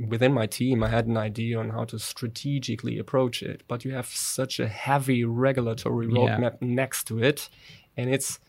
within 0.09 0.33
my 0.33 0.47
team, 0.47 0.81
I 0.83 0.89
had 0.89 1.05
an 1.05 1.15
idea 1.15 1.59
on 1.59 1.69
how 1.69 1.85
to 1.85 1.99
strategically 1.99 2.97
approach 2.97 3.43
it, 3.43 3.61
but 3.67 3.85
you 3.85 3.93
have 3.93 4.07
such 4.07 4.59
a 4.59 4.67
heavy 4.67 5.23
regulatory 5.23 6.07
Yeah. 6.07 6.15
roadmap 6.15 6.59
next 6.59 7.03
to 7.09 7.19
it. 7.29 7.49
And 7.95 8.09
it's 8.09 8.39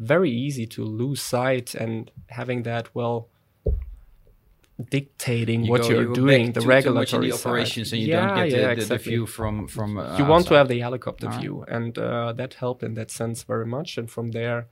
very 0.00 0.32
easy 0.46 0.66
to 0.66 0.82
lose 0.84 1.22
sight 1.22 1.76
and 1.76 2.10
having 2.26 2.64
that, 2.64 2.92
well, 2.92 3.28
dictating 4.90 5.66
what 5.68 5.82
go- 5.82 5.88
you're 5.90 6.04
go 6.06 6.14
doing, 6.14 6.52
the 6.52 6.60
too- 6.60 6.60
too 6.60 6.66
much 6.66 7.12
in 7.12 7.20
regulatory 7.20 7.28
the 7.30 7.34
operations, 7.34 7.92
and 7.92 8.00
you 8.02 8.08
Yeah, 8.08 8.26
don't 8.26 8.36
get 8.36 8.50
the, 8.50 8.50
yeah, 8.50 8.56
the, 8.68 8.74
the 8.76 8.82
exactly. 8.82 9.10
view 9.12 9.26
from 9.26 9.66
from. 9.68 9.98
Uh, 9.98 10.18
you 10.18 10.24
want 10.24 10.46
to 10.48 10.54
have 10.54 10.68
the 10.68 10.80
helicopter 10.80 11.26
Alright. 11.26 11.40
view, 11.40 11.64
and 11.68 11.98
uh, 11.98 12.32
that 12.34 12.54
helped 12.54 12.82
in 12.82 12.94
that 12.94 13.10
sense 13.10 13.42
very 13.42 13.66
much. 13.66 13.98
And 13.98 14.10
from 14.10 14.30
there, 14.32 14.68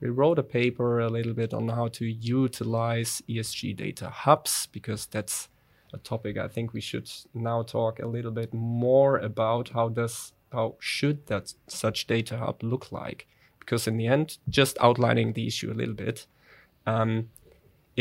we 0.00 0.08
wrote 0.08 0.38
a 0.38 0.42
paper 0.42 1.00
a 1.00 1.08
little 1.08 1.34
bit 1.34 1.52
on 1.52 1.68
how 1.68 1.88
to 1.88 2.04
utilize 2.06 3.22
ESG 3.28 3.76
data 3.76 4.08
hubs 4.08 4.66
because 4.72 5.06
that's 5.06 5.48
a 5.92 5.98
topic 5.98 6.36
I 6.38 6.48
think 6.48 6.72
we 6.72 6.80
should 6.80 7.10
now 7.34 7.62
talk 7.62 7.98
a 7.98 8.06
little 8.06 8.30
bit 8.30 8.54
more 8.54 9.18
about. 9.18 9.70
How 9.70 9.88
does 9.88 10.32
how 10.52 10.76
should 10.80 11.26
that 11.26 11.54
such 11.68 12.06
data 12.06 12.36
hub 12.38 12.62
look 12.62 12.90
like? 12.92 13.26
Because 13.60 13.86
in 13.90 13.96
the 13.98 14.06
end, 14.06 14.38
just 14.48 14.76
outlining 14.80 15.32
the 15.34 15.46
issue 15.46 15.70
a 15.70 15.74
little 15.74 15.94
bit, 15.94 16.26
um, 16.86 17.28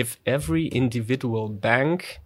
if 0.02 0.10
every 0.26 0.66
individual 0.82 1.46
bank 1.50 2.20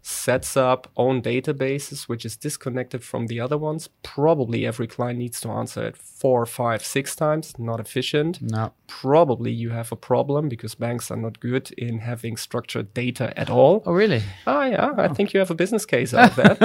sets 0.00 0.56
up 0.56 0.80
own 0.96 1.20
databases 1.20 2.08
which 2.10 2.24
is 2.24 2.34
disconnected 2.46 3.00
from 3.10 3.26
the 3.26 3.38
other 3.44 3.58
ones 3.58 3.82
probably 4.02 4.64
every 4.70 4.86
client 4.86 5.18
needs 5.18 5.38
to 5.40 5.48
answer 5.60 5.82
it 5.88 5.96
four 6.20 6.46
five 6.46 6.80
six 6.96 7.14
times 7.24 7.46
not 7.58 7.78
efficient 7.86 8.40
No. 8.40 8.64
probably 8.86 9.52
you 9.62 9.70
have 9.70 9.90
a 9.92 9.96
problem 9.96 10.48
because 10.48 10.74
banks 10.86 11.10
are 11.10 11.20
not 11.26 11.40
good 11.40 11.66
in 11.86 11.98
having 11.98 12.36
structured 12.38 12.88
data 12.94 13.26
at 13.42 13.50
all 13.50 13.82
Oh, 13.84 13.92
really? 14.02 14.22
Ah, 14.46 14.64
yeah, 14.74 14.90
I 14.96 15.08
think 15.16 15.32
you 15.34 15.40
have 15.40 15.50
a 15.50 15.60
business 15.62 15.84
case 15.94 16.14
out 16.14 16.30
of 16.30 16.36
that. 16.36 16.58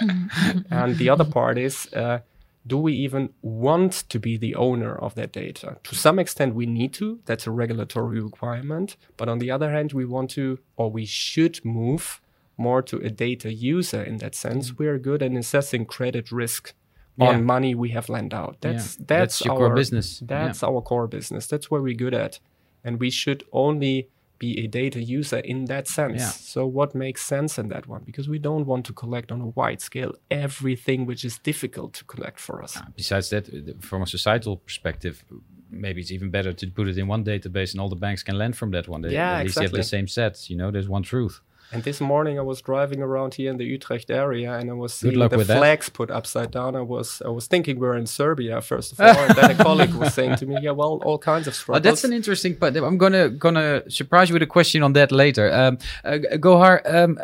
and 0.70 0.90
the 0.98 1.08
other 1.12 1.24
part 1.24 1.56
is, 1.58 1.86
uh, 1.94 2.18
do 2.66 2.76
we 2.76 2.92
even 2.94 3.30
want 3.42 3.92
to 4.08 4.18
be 4.18 4.36
the 4.36 4.54
owner 4.54 4.94
of 4.96 5.14
that 5.14 5.32
data? 5.32 5.76
To 5.84 5.94
some 5.94 6.18
extent, 6.18 6.54
we 6.54 6.66
need 6.66 6.92
to. 6.94 7.20
That's 7.24 7.46
a 7.46 7.50
regulatory 7.50 8.20
requirement. 8.20 8.96
But 9.16 9.28
on 9.28 9.38
the 9.38 9.50
other 9.50 9.70
hand, 9.70 9.92
we 9.92 10.04
want 10.04 10.30
to, 10.30 10.58
or 10.76 10.90
we 10.90 11.04
should 11.06 11.64
move 11.64 12.20
more 12.58 12.82
to 12.82 12.96
a 12.98 13.10
data 13.10 13.52
user 13.52 14.02
in 14.02 14.16
that 14.18 14.34
sense. 14.34 14.70
Mm. 14.72 14.78
We 14.78 14.86
are 14.88 14.98
good 14.98 15.22
at 15.22 15.32
assessing 15.32 15.84
credit 15.86 16.32
risk 16.32 16.74
Yeah. 17.18 17.28
on 17.28 17.44
money 17.44 17.74
we 17.74 17.90
have 17.90 18.08
lent 18.08 18.32
out. 18.34 18.56
That's 18.60 18.96
Yeah. 18.98 19.04
that's, 19.06 19.38
That's 19.38 19.44
your 19.44 19.54
our 19.54 19.58
core 19.68 19.74
business. 19.74 20.20
That's 20.20 20.62
our 20.62 20.80
core 20.82 21.06
business. 21.06 21.46
That's 21.46 21.70
where 21.70 21.82
we're 21.82 21.94
good 22.06 22.14
at, 22.14 22.40
and 22.84 22.98
we 23.00 23.10
should 23.10 23.44
only 23.52 24.08
be 24.38 24.64
a 24.64 24.66
data 24.66 25.02
user 25.02 25.38
in 25.38 25.66
that 25.66 25.88
sense. 25.88 26.20
Yeah. 26.20 26.28
So 26.30 26.66
what 26.66 26.94
makes 26.94 27.22
sense 27.22 27.58
in 27.58 27.68
that 27.68 27.86
one? 27.86 28.02
Because 28.04 28.28
we 28.28 28.38
don't 28.38 28.66
want 28.66 28.84
to 28.86 28.92
collect 28.92 29.32
on 29.32 29.40
a 29.40 29.48
wide 29.48 29.80
scale 29.80 30.12
everything 30.30 31.06
which 31.06 31.24
is 31.24 31.38
difficult 31.38 31.92
to 31.94 32.04
collect 32.04 32.38
for 32.40 32.62
us. 32.62 32.78
Besides 32.96 33.30
that, 33.30 33.48
uh, 33.48 33.72
from 33.80 34.02
a 34.02 34.06
societal 34.06 34.56
perspective, 34.56 35.24
maybe 35.70 36.00
it's 36.00 36.12
even 36.12 36.30
better 36.30 36.52
to 36.52 36.66
put 36.68 36.88
it 36.88 36.98
in 36.98 37.06
one 37.06 37.24
database 37.24 37.72
and 37.72 37.80
all 37.80 37.88
the 37.88 37.96
banks 37.96 38.22
can 38.22 38.36
lend 38.38 38.56
from 38.56 38.70
that 38.72 38.88
one. 38.88 39.02
They, 39.02 39.10
Yeah, 39.10 39.38
at 39.38 39.44
least 39.44 39.56
they 39.56 39.62
have 39.62 39.72
the 39.72 39.82
same 39.82 40.08
sets. 40.08 40.50
You 40.50 40.56
know, 40.56 40.70
there's 40.70 40.88
one 40.88 41.02
truth. 41.02 41.40
And 41.72 41.82
this 41.82 42.00
morning 42.00 42.38
I 42.38 42.42
was 42.42 42.60
driving 42.62 43.02
around 43.02 43.34
here 43.34 43.50
in 43.50 43.56
the 43.56 43.64
Utrecht 43.64 44.10
area 44.10 44.52
and 44.58 44.70
I 44.70 44.72
was 44.74 44.94
seeing 44.94 45.18
the 45.18 45.36
with 45.36 45.48
that. 45.48 45.58
flags 45.58 45.88
put 45.88 46.10
upside 46.10 46.50
down. 46.52 46.76
I 46.76 46.80
was 46.82 47.20
I 47.24 47.28
was 47.28 47.46
thinking 47.48 47.78
we're 47.80 47.96
in 47.96 48.06
Serbia 48.06 48.60
first 48.60 48.92
of 48.92 49.00
all, 49.00 49.06
and 49.24 49.34
then 49.36 49.50
a 49.50 49.64
colleague 49.68 49.94
was 49.94 50.14
saying 50.14 50.36
to 50.36 50.46
me, 50.46 50.56
"Yeah, 50.62 50.70
well, 50.72 51.00
all 51.04 51.18
kinds 51.18 51.46
of 51.48 51.52
Oh, 51.54 51.56
struggles." 51.60 51.82
that's 51.82 52.04
an 52.04 52.12
interesting 52.12 52.54
point. 52.56 52.76
I'm 52.76 52.98
gonna 52.98 53.28
gonna 53.30 53.82
surprise 53.90 54.28
you 54.28 54.34
with 54.34 54.42
a 54.42 54.52
question 54.58 54.82
on 54.82 54.92
that 54.92 55.10
later. 55.10 55.52
Um, 55.52 55.78
uh, 56.04 56.18
Gohar, 56.38 56.80
um, 56.94 57.18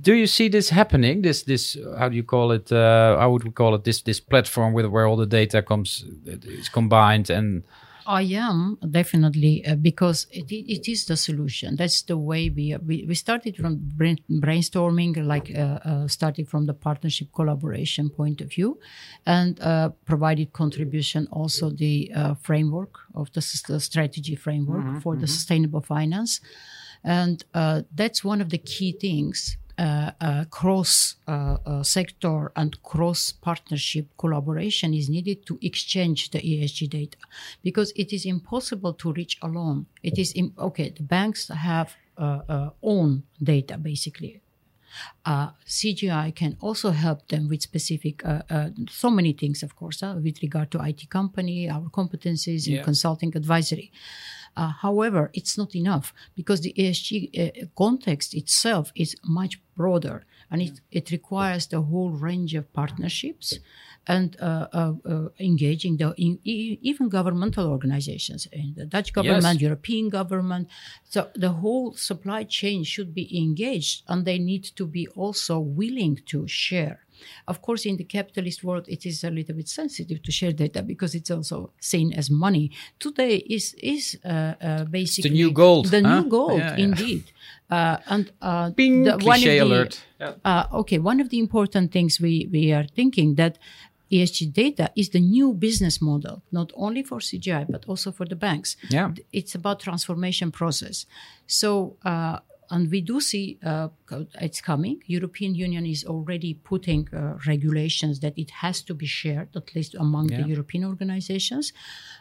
do 0.00 0.14
you 0.14 0.26
see 0.26 0.48
this 0.48 0.70
happening? 0.70 1.22
This 1.22 1.42
this 1.42 1.76
how 1.98 2.08
do 2.08 2.16
you 2.16 2.24
call 2.24 2.52
it? 2.52 2.70
Uh, 2.70 3.18
how 3.18 3.30
would 3.32 3.44
we 3.44 3.50
call 3.50 3.74
it? 3.74 3.82
This 3.84 4.02
this 4.02 4.20
platform 4.20 4.74
with 4.74 4.86
where 4.86 5.06
all 5.06 5.16
the 5.16 5.26
data 5.26 5.60
comes 5.62 6.04
is 6.26 6.68
combined 6.68 7.30
and 7.30 7.62
I 8.06 8.22
am 8.22 8.78
definitely 8.90 9.66
uh, 9.66 9.74
because 9.74 10.26
it, 10.30 10.50
it 10.50 10.90
is 10.90 11.06
the 11.06 11.16
solution. 11.16 11.76
That's 11.76 12.02
the 12.02 12.16
way 12.16 12.48
we 12.48 12.76
we, 12.76 13.04
we 13.06 13.14
started 13.14 13.56
from 13.56 13.80
brain, 13.96 14.18
brainstorming, 14.30 15.24
like 15.26 15.52
uh, 15.54 15.78
uh, 15.84 16.08
starting 16.08 16.46
from 16.46 16.66
the 16.66 16.74
partnership 16.74 17.28
collaboration 17.34 18.08
point 18.08 18.40
of 18.40 18.50
view, 18.50 18.78
and 19.26 19.60
uh, 19.60 19.90
provided 20.04 20.52
contribution 20.52 21.26
also 21.32 21.70
the 21.70 22.12
uh, 22.14 22.34
framework 22.34 22.98
of 23.14 23.32
the, 23.32 23.42
strategy 23.42 24.36
framework 24.36 25.02
for 25.02 25.16
the 25.16 25.26
sustainable 25.26 25.80
finance, 25.80 26.40
and 27.02 27.44
uh, 27.54 27.82
that's 27.94 28.22
one 28.24 28.40
of 28.40 28.50
the 28.50 28.58
key 28.58 28.92
things 28.92 29.56
cross 30.50 31.16
uh, 31.28 31.58
uh, 31.66 31.82
sector 31.82 32.50
and 32.56 32.82
cross 32.82 33.32
partnership 33.32 34.06
collaboration 34.18 34.94
is 34.94 35.08
needed 35.08 35.44
to 35.46 35.58
exchange 35.62 36.30
the 36.30 36.38
ESG 36.40 36.88
data 36.88 37.18
because 37.62 37.92
it 37.96 38.12
is 38.12 38.24
impossible 38.24 38.94
to 38.94 39.12
reach 39.12 39.38
alone. 39.42 39.86
It 40.02 40.18
is 40.18 40.32
Im- 40.34 40.54
okay. 40.58 40.90
The 40.90 41.02
banks 41.02 41.48
have 41.48 41.94
uh, 42.18 42.40
uh, 42.48 42.70
own 42.82 43.24
data 43.42 43.76
basically. 43.76 44.40
Uh, 45.24 45.50
CGI 45.66 46.34
can 46.34 46.56
also 46.60 46.90
help 46.90 47.28
them 47.28 47.48
with 47.48 47.62
specific, 47.62 48.24
uh, 48.24 48.42
uh, 48.50 48.68
so 48.90 49.10
many 49.10 49.32
things, 49.32 49.62
of 49.62 49.74
course, 49.76 50.02
uh, 50.02 50.18
with 50.22 50.42
regard 50.42 50.70
to 50.70 50.78
IT 50.82 51.08
company, 51.10 51.68
our 51.68 51.88
competencies 51.90 52.66
in 52.66 52.74
Yeah. 52.74 52.82
consulting 52.82 53.36
advisory. 53.36 53.90
Uh, 54.56 54.72
however, 54.84 55.30
it's 55.34 55.58
not 55.58 55.74
enough 55.74 56.14
because 56.34 56.60
the 56.62 56.72
ESG 56.78 57.30
uh, 57.38 57.66
context 57.76 58.34
itself 58.34 58.90
is 58.94 59.14
much 59.22 59.60
broader 59.76 60.24
and 60.50 60.62
it, 60.62 60.80
it 60.90 61.10
requires 61.10 61.66
the 61.66 61.82
whole 61.82 62.10
range 62.10 62.54
of 62.54 62.72
partnerships 62.72 63.58
and 64.08 64.36
uh, 64.40 64.66
uh, 64.72 64.92
uh, 65.04 65.28
engaging 65.40 65.96
the 65.96 66.14
in, 66.16 66.38
even 66.44 67.08
governmental 67.08 67.66
organizations, 67.66 68.46
in 68.52 68.74
the 68.76 68.86
Dutch 68.86 69.12
government, 69.12 69.54
Yes. 69.60 69.62
European 69.62 70.08
government. 70.08 70.68
So 71.04 71.28
the 71.34 71.50
whole 71.50 71.94
supply 71.94 72.44
chain 72.44 72.84
should 72.84 73.12
be 73.14 73.26
engaged, 73.36 74.02
and 74.08 74.24
they 74.24 74.38
need 74.38 74.64
to 74.76 74.86
be 74.86 75.08
also 75.08 75.58
willing 75.58 76.20
to 76.26 76.46
share. 76.46 77.00
Of 77.48 77.62
course, 77.62 77.86
in 77.86 77.96
the 77.96 78.04
capitalist 78.04 78.62
world, 78.62 78.84
it 78.88 79.06
is 79.06 79.24
a 79.24 79.30
little 79.30 79.54
bit 79.56 79.68
sensitive 79.68 80.22
to 80.22 80.30
share 80.30 80.52
data 80.52 80.82
because 80.82 81.14
it's 81.14 81.30
also 81.30 81.72
seen 81.80 82.12
as 82.12 82.30
money. 82.30 82.70
Today 82.98 83.36
is 83.56 83.74
is 83.82 84.18
uh, 84.24 84.54
uh, 84.60 84.84
basically 84.84 85.30
the 85.30 85.34
new 85.34 85.50
gold, 85.50 85.86
The 85.86 86.02
huh? 86.02 86.20
new 86.20 86.28
gold, 86.28 86.58
Yeah, 86.60 86.76
yeah. 86.76 86.84
indeed. 86.84 87.24
Uh, 87.70 87.96
and 88.14 88.30
uh, 88.42 88.70
Bing, 88.70 89.04
the- 89.04 89.16
one 89.24 89.38
of 89.38 89.44
the- 89.44 89.58
alert. 89.58 89.92
uh, 90.44 90.64
okay, 90.80 90.98
one 90.98 91.18
of 91.20 91.28
the 91.30 91.38
important 91.38 91.90
things 91.90 92.20
we, 92.20 92.48
we 92.52 92.70
are 92.72 92.86
thinking 92.94 93.34
that 93.36 93.58
ESG 94.10 94.52
data 94.52 94.90
is 94.96 95.10
the 95.10 95.20
new 95.20 95.52
business 95.52 96.00
model, 96.00 96.42
not 96.52 96.72
only 96.74 97.02
for 97.02 97.18
CGI, 97.18 97.66
but 97.68 97.84
also 97.86 98.12
for 98.12 98.24
the 98.24 98.36
banks. 98.36 98.76
Yeah. 98.88 99.12
It's 99.32 99.54
about 99.54 99.80
transformation 99.80 100.52
process. 100.52 101.06
So, 101.46 101.96
uh, 102.04 102.38
and 102.70 102.90
we 102.90 103.00
do 103.00 103.20
see 103.20 103.58
uh, 103.64 103.88
it's 104.40 104.60
coming. 104.60 105.02
European 105.06 105.54
Union 105.54 105.86
is 105.86 106.04
already 106.04 106.54
putting 106.54 107.08
uh, 107.12 107.38
regulations 107.46 108.20
that 108.20 108.34
it 108.36 108.50
has 108.50 108.82
to 108.82 108.94
be 108.94 109.06
shared, 109.06 109.48
at 109.56 109.74
least 109.74 109.94
among 109.94 110.28
Yeah. 110.30 110.42
the 110.42 110.48
European 110.48 110.84
organizations. 110.84 111.72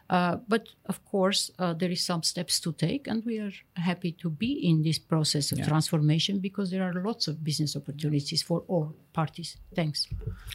Uh, 0.09 0.37
but 0.47 0.63
of 0.85 1.03
course, 1.05 1.51
uh, 1.59 1.73
there 1.73 1.91
is 1.91 2.05
some 2.05 2.21
steps 2.23 2.59
to 2.59 2.71
take, 2.73 3.07
and 3.07 3.25
we 3.25 3.39
are 3.39 3.51
happy 3.73 4.11
to 4.11 4.29
be 4.29 4.51
in 4.69 4.83
this 4.83 4.99
process 4.99 5.51
of 5.51 5.57
transformation 5.67 6.39
because 6.39 6.69
there 6.69 6.83
are 6.83 6.93
lots 6.93 7.27
of 7.27 7.43
business 7.43 7.75
opportunities 7.75 8.43
for 8.43 8.63
all 8.67 8.93
parties. 9.13 9.57
Thanks. 9.75 10.07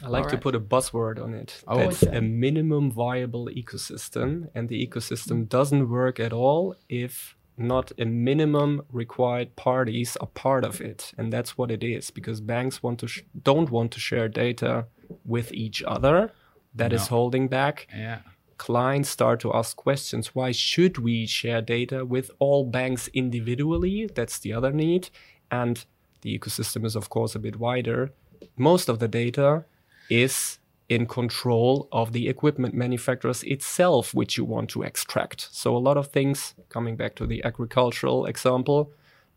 I 0.03 0.07
like 0.07 0.29
to 0.29 0.37
put 0.37 0.55
a 0.55 0.59
buzzword 0.59 1.21
on 1.21 1.33
it. 1.33 1.63
Oh, 1.67 1.77
That's 1.77 2.03
okay. 2.03 2.17
a 2.17 2.21
minimum 2.21 2.91
viable 2.91 3.47
ecosystem, 3.47 4.47
and 4.55 4.69
the 4.69 4.87
ecosystem 4.87 5.47
doesn't 5.49 5.89
work 5.89 6.19
at 6.19 6.31
all 6.33 6.75
if 6.87 7.35
not 7.57 7.91
a 7.97 8.05
minimum 8.05 8.81
required 8.91 9.55
parties 9.55 10.17
are 10.17 10.27
part 10.27 10.63
of 10.65 10.81
it, 10.81 11.11
and 11.17 11.31
that's 11.31 11.57
what 11.57 11.69
it 11.71 11.83
is. 11.83 12.09
Because 12.11 12.41
banks 12.41 12.81
want 12.83 12.99
to 12.99 13.07
sh- 13.07 13.23
don't 13.43 13.69
want 13.69 13.91
to 13.91 13.99
share 13.99 14.27
data 14.29 14.85
with 15.25 15.51
each 15.53 15.83
other. 15.83 16.31
That 16.73 16.93
is 16.93 17.09
No. 17.09 17.17
holding 17.17 17.47
back. 17.49 17.87
Yeah. 17.93 18.19
Clients 18.57 19.09
start 19.09 19.39
to 19.41 19.53
ask 19.53 19.75
questions. 19.75 20.33
Why 20.35 20.51
should 20.51 20.97
we 20.99 21.25
share 21.25 21.61
data 21.61 22.05
with 22.05 22.31
all 22.39 22.63
banks 22.65 23.09
individually? 23.13 24.07
That's 24.13 24.39
the 24.39 24.53
other 24.53 24.71
need, 24.71 25.09
and 25.49 25.83
the 26.21 26.37
ecosystem 26.37 26.85
is 26.85 26.95
of 26.95 27.09
course 27.09 27.35
a 27.35 27.39
bit 27.39 27.57
wider. 27.59 28.11
Most 28.57 28.87
of 28.89 28.99
the 28.99 29.07
data 29.07 29.65
is 30.09 30.59
in 30.91 31.05
control 31.05 31.87
of 31.93 32.11
the 32.11 32.27
equipment 32.27 32.73
manufacturers 32.73 33.43
itself, 33.43 34.13
which 34.13 34.37
you 34.37 34.43
want 34.43 34.69
to 34.69 34.83
extract. 34.83 35.47
So, 35.49 35.73
a 35.73 35.85
lot 35.87 35.95
of 35.95 36.07
things, 36.07 36.53
coming 36.67 36.97
back 36.97 37.15
to 37.15 37.25
the 37.25 37.41
agricultural 37.45 38.25
example, 38.25 38.91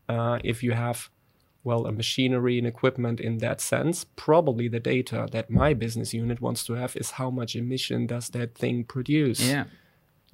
uh, 0.09 0.41
if 0.43 0.65
you 0.65 0.73
have, 0.73 1.11
well, 1.63 1.87
a 1.87 1.93
machinery 1.93 2.59
and 2.59 2.67
equipment 2.67 3.21
in 3.21 3.39
that 3.39 3.61
sense, 3.61 4.05
probably 4.17 4.67
the 4.67 4.81
data 4.81 5.29
that 5.31 5.49
my 5.49 5.75
business 5.75 6.13
unit 6.13 6.41
wants 6.41 6.65
to 6.65 6.73
have 6.73 6.97
is 6.97 7.13
how 7.13 7.31
much 7.31 7.55
emission 7.55 8.09
does 8.09 8.31
that 8.31 8.57
thing 8.57 8.83
produce? 8.83 9.41
Yeah. 9.41 9.67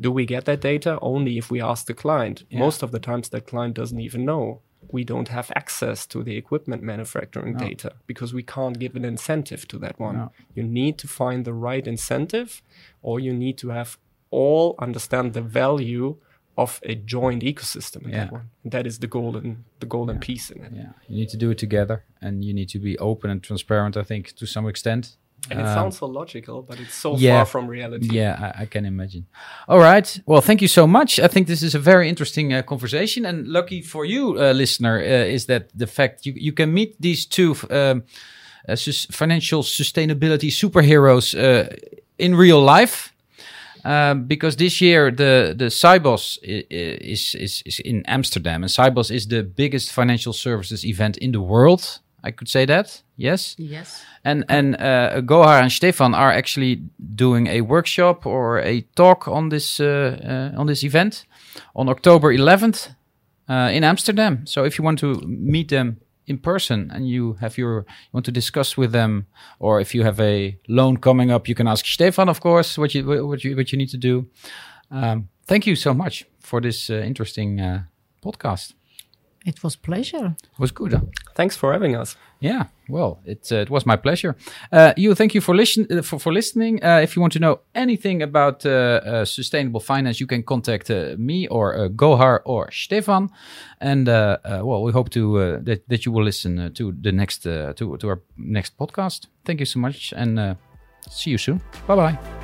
Do 0.01 0.11
we 0.11 0.25
get 0.25 0.47
that 0.47 0.63
data? 0.63 0.99
Only 1.03 1.37
if 1.37 1.51
we 1.51 1.61
ask 1.61 1.85
the 1.85 1.93
client. 1.93 2.45
Yeah. 2.49 2.61
Most 2.61 2.83
of 2.83 2.93
the 2.93 2.99
times, 2.99 3.29
that 3.29 3.47
client 3.47 3.75
doesn't 3.75 4.01
even 4.01 4.25
know. 4.25 4.63
We 4.89 5.05
don't 5.05 5.29
have 5.29 5.53
access 5.55 6.07
to 6.07 6.23
the 6.23 6.37
equipment 6.37 6.83
manufacturing 6.83 7.55
No. 7.55 7.59
data 7.69 7.93
because 8.07 8.33
we 8.35 8.43
can't 8.43 8.79
give 8.79 8.97
an 8.97 9.05
incentive 9.05 9.69
to 9.69 9.79
that 9.79 9.99
one. 10.01 10.17
No. 10.17 10.33
You 10.55 10.63
need 10.63 10.99
to 10.99 11.09
find 11.09 11.45
the 11.45 11.53
right 11.53 11.87
incentive, 11.87 12.63
or 13.03 13.21
you 13.21 13.33
need 13.33 13.59
to 13.59 13.69
have 13.71 13.99
all 14.31 14.75
understand 14.79 15.33
the 15.33 15.43
value 15.43 16.17
of 16.57 16.81
a 16.83 16.95
joint 16.95 17.43
ecosystem 17.43 18.05
in 18.05 18.11
that 18.13 18.33
one. 18.33 18.51
And 18.65 18.73
that 18.73 18.87
is 18.87 18.99
the 18.99 19.07
golden, 19.07 19.65
the 19.79 19.87
golden 19.87 20.19
piece 20.19 20.51
in 20.51 20.63
it. 20.65 20.73
Yeah. 20.75 20.93
You 21.09 21.17
need 21.17 21.29
to 21.31 21.37
do 21.37 21.51
it 21.51 21.59
together 21.59 22.05
and 22.21 22.45
you 22.45 22.53
need 22.53 22.69
to 22.71 22.79
be 22.79 22.99
open 22.99 23.31
and 23.31 23.43
transparent, 23.43 23.97
I 23.97 24.03
think, 24.03 24.35
to 24.37 24.47
some 24.47 24.69
extent. 24.69 25.17
And 25.51 25.61
it 25.61 25.67
Um, 25.67 25.75
sounds 25.75 25.99
so 25.99 26.07
logical, 26.07 26.63
but 26.63 26.79
it's 26.79 26.95
so 26.95 27.17
yeah. 27.17 27.37
far 27.37 27.47
from 27.47 27.67
reality. 27.71 28.09
Yeah, 28.13 28.53
I, 28.59 28.63
I 28.63 28.67
can 28.67 28.85
imagine. 28.85 29.27
All 29.67 29.81
right. 29.81 30.21
Well, 30.27 30.41
thank 30.41 30.61
you 30.61 30.69
so 30.69 30.87
much. 30.87 31.19
I 31.19 31.29
think 31.29 31.47
this 31.47 31.63
is 31.63 31.75
a 31.75 31.79
very 31.81 32.09
interesting 32.09 32.53
uh, 32.55 32.63
conversation, 32.63 33.27
and 33.27 33.47
lucky 33.47 33.83
for 33.83 34.05
you, 34.05 34.37
uh, 34.39 34.53
listener, 34.53 34.99
uh, 35.01 35.35
is 35.35 35.45
that 35.47 35.63
the 35.79 35.87
fact 35.87 36.25
you 36.27 36.35
you 36.37 36.53
can 36.53 36.73
meet 36.73 36.95
these 37.01 37.27
two 37.27 37.55
um, 37.71 38.03
uh, 38.69 38.77
sus- 38.77 39.07
financial 39.11 39.63
sustainability 39.63 40.51
superheroes 40.51 41.35
uh, 41.35 41.69
in 42.17 42.35
real 42.39 42.63
life. 42.65 43.11
Um, 43.85 44.27
because 44.27 44.57
this 44.57 44.81
year 44.81 45.11
the 45.11 45.55
the 45.57 45.71
Sibos 45.71 46.39
is, 46.43 47.35
is 47.35 47.63
is 47.65 47.81
in 47.81 48.03
Amsterdam, 48.07 48.63
and 48.63 48.71
Sibos 48.71 49.11
is 49.11 49.27
the 49.27 49.43
biggest 49.43 49.93
financial 49.93 50.33
services 50.33 50.85
event 50.85 51.17
in 51.17 51.33
the 51.33 51.41
world. 51.41 52.01
I 52.23 52.31
could 52.31 52.49
say 52.49 52.67
that. 52.67 53.03
Yes. 53.17 53.57
Yes. 53.59 54.05
And 54.25 54.45
and 54.49 54.77
uh, 54.77 55.21
Gohar 55.23 55.61
and 55.61 55.73
Stefan 55.73 56.15
are 56.15 56.33
actually 56.33 56.83
doing 57.15 57.47
a 57.47 57.61
workshop 57.61 58.27
or 58.27 58.59
a 58.59 58.83
talk 58.95 59.29
on 59.29 59.49
this 59.49 59.81
uh, 59.81 60.53
uh, 60.55 60.61
on 60.61 60.67
this 60.67 60.85
event 60.85 61.27
on 61.75 61.89
October 61.89 62.33
11th 62.33 62.89
uh, 63.49 63.71
in 63.73 63.85
Amsterdam. 63.85 64.47
So 64.47 64.65
if 64.65 64.79
you 64.79 64.85
want 64.85 64.99
to 64.99 65.21
meet 65.27 65.69
them 65.69 65.97
in 66.27 66.39
person 66.39 66.91
and 66.95 67.09
you 67.09 67.37
have 67.41 67.59
your 67.59 67.79
you 67.79 68.13
want 68.13 68.27
to 68.27 68.33
discuss 68.33 68.77
with 68.77 68.93
them, 68.93 69.27
or 69.59 69.81
if 69.81 69.95
you 69.95 70.05
have 70.05 70.21
a 70.21 70.59
loan 70.69 70.97
coming 70.97 71.31
up, 71.31 71.49
you 71.49 71.55
can 71.55 71.67
ask 71.67 71.87
Stefan, 71.87 72.29
of 72.29 72.41
course, 72.41 72.79
what 72.79 72.95
you 72.95 73.27
what 73.27 73.45
you 73.45 73.57
what 73.57 73.73
you 73.73 73.79
need 73.79 73.91
to 73.91 73.99
do. 73.99 74.27
Um, 74.91 75.29
thank 75.47 75.67
you 75.67 75.77
so 75.77 75.95
much 75.95 76.27
for 76.41 76.61
this 76.61 76.91
uh, 76.91 76.95
interesting 76.95 77.61
uh, 77.61 77.83
podcast. 78.23 78.75
It 79.47 79.63
was 79.63 79.77
pleasure. 79.77 80.37
It 80.43 80.59
was 80.59 80.71
good. 80.71 80.93
Huh? 80.93 81.01
Thanks 81.35 81.57
for 81.57 81.73
having 81.73 81.97
us. 81.97 82.17
Yeah, 82.41 82.65
well, 82.89 83.21
it 83.25 83.51
uh, 83.53 83.57
it 83.57 83.71
was 83.71 83.85
my 83.87 83.97
pleasure. 83.97 84.35
Uh, 84.73 84.93
you, 84.97 85.15
thank 85.15 85.35
you 85.35 85.41
for 85.41 85.55
listen 85.55 85.87
uh, 85.91 86.03
for 86.03 86.19
for 86.19 86.33
listening. 86.33 86.83
Uh, 86.85 87.01
if 87.03 87.17
you 87.17 87.21
want 87.23 87.33
to 87.33 87.39
know 87.39 87.61
anything 87.75 88.23
about 88.23 88.65
uh, 88.67 88.71
uh, 88.71 89.25
sustainable 89.25 89.81
finance, 89.81 90.21
you 90.21 90.27
can 90.27 90.43
contact 90.43 90.91
uh, 90.91 91.15
me 91.19 91.47
or 91.49 91.75
uh, 91.75 91.89
Gohar 91.89 92.41
or 92.45 92.71
Stefan. 92.71 93.31
And 93.81 94.09
uh, 94.09 94.39
uh, 94.45 94.61
well, 94.65 94.83
we 94.83 94.93
hope 94.93 95.11
to 95.11 95.39
uh, 95.39 95.59
that 95.63 95.89
that 95.89 96.05
you 96.05 96.13
will 96.13 96.25
listen 96.25 96.59
uh, 96.59 96.71
to 96.75 96.93
the 97.03 97.13
next 97.13 97.47
uh, 97.47 97.73
to 97.75 97.97
to 97.97 98.09
our 98.09 98.21
next 98.37 98.77
podcast. 98.77 99.27
Thank 99.45 99.61
you 99.61 99.67
so 99.67 99.79
much, 99.81 100.13
and 100.17 100.39
uh, 100.39 100.55
see 101.11 101.31
you 101.31 101.39
soon. 101.39 101.61
Bye 101.87 101.97
bye. 101.97 102.40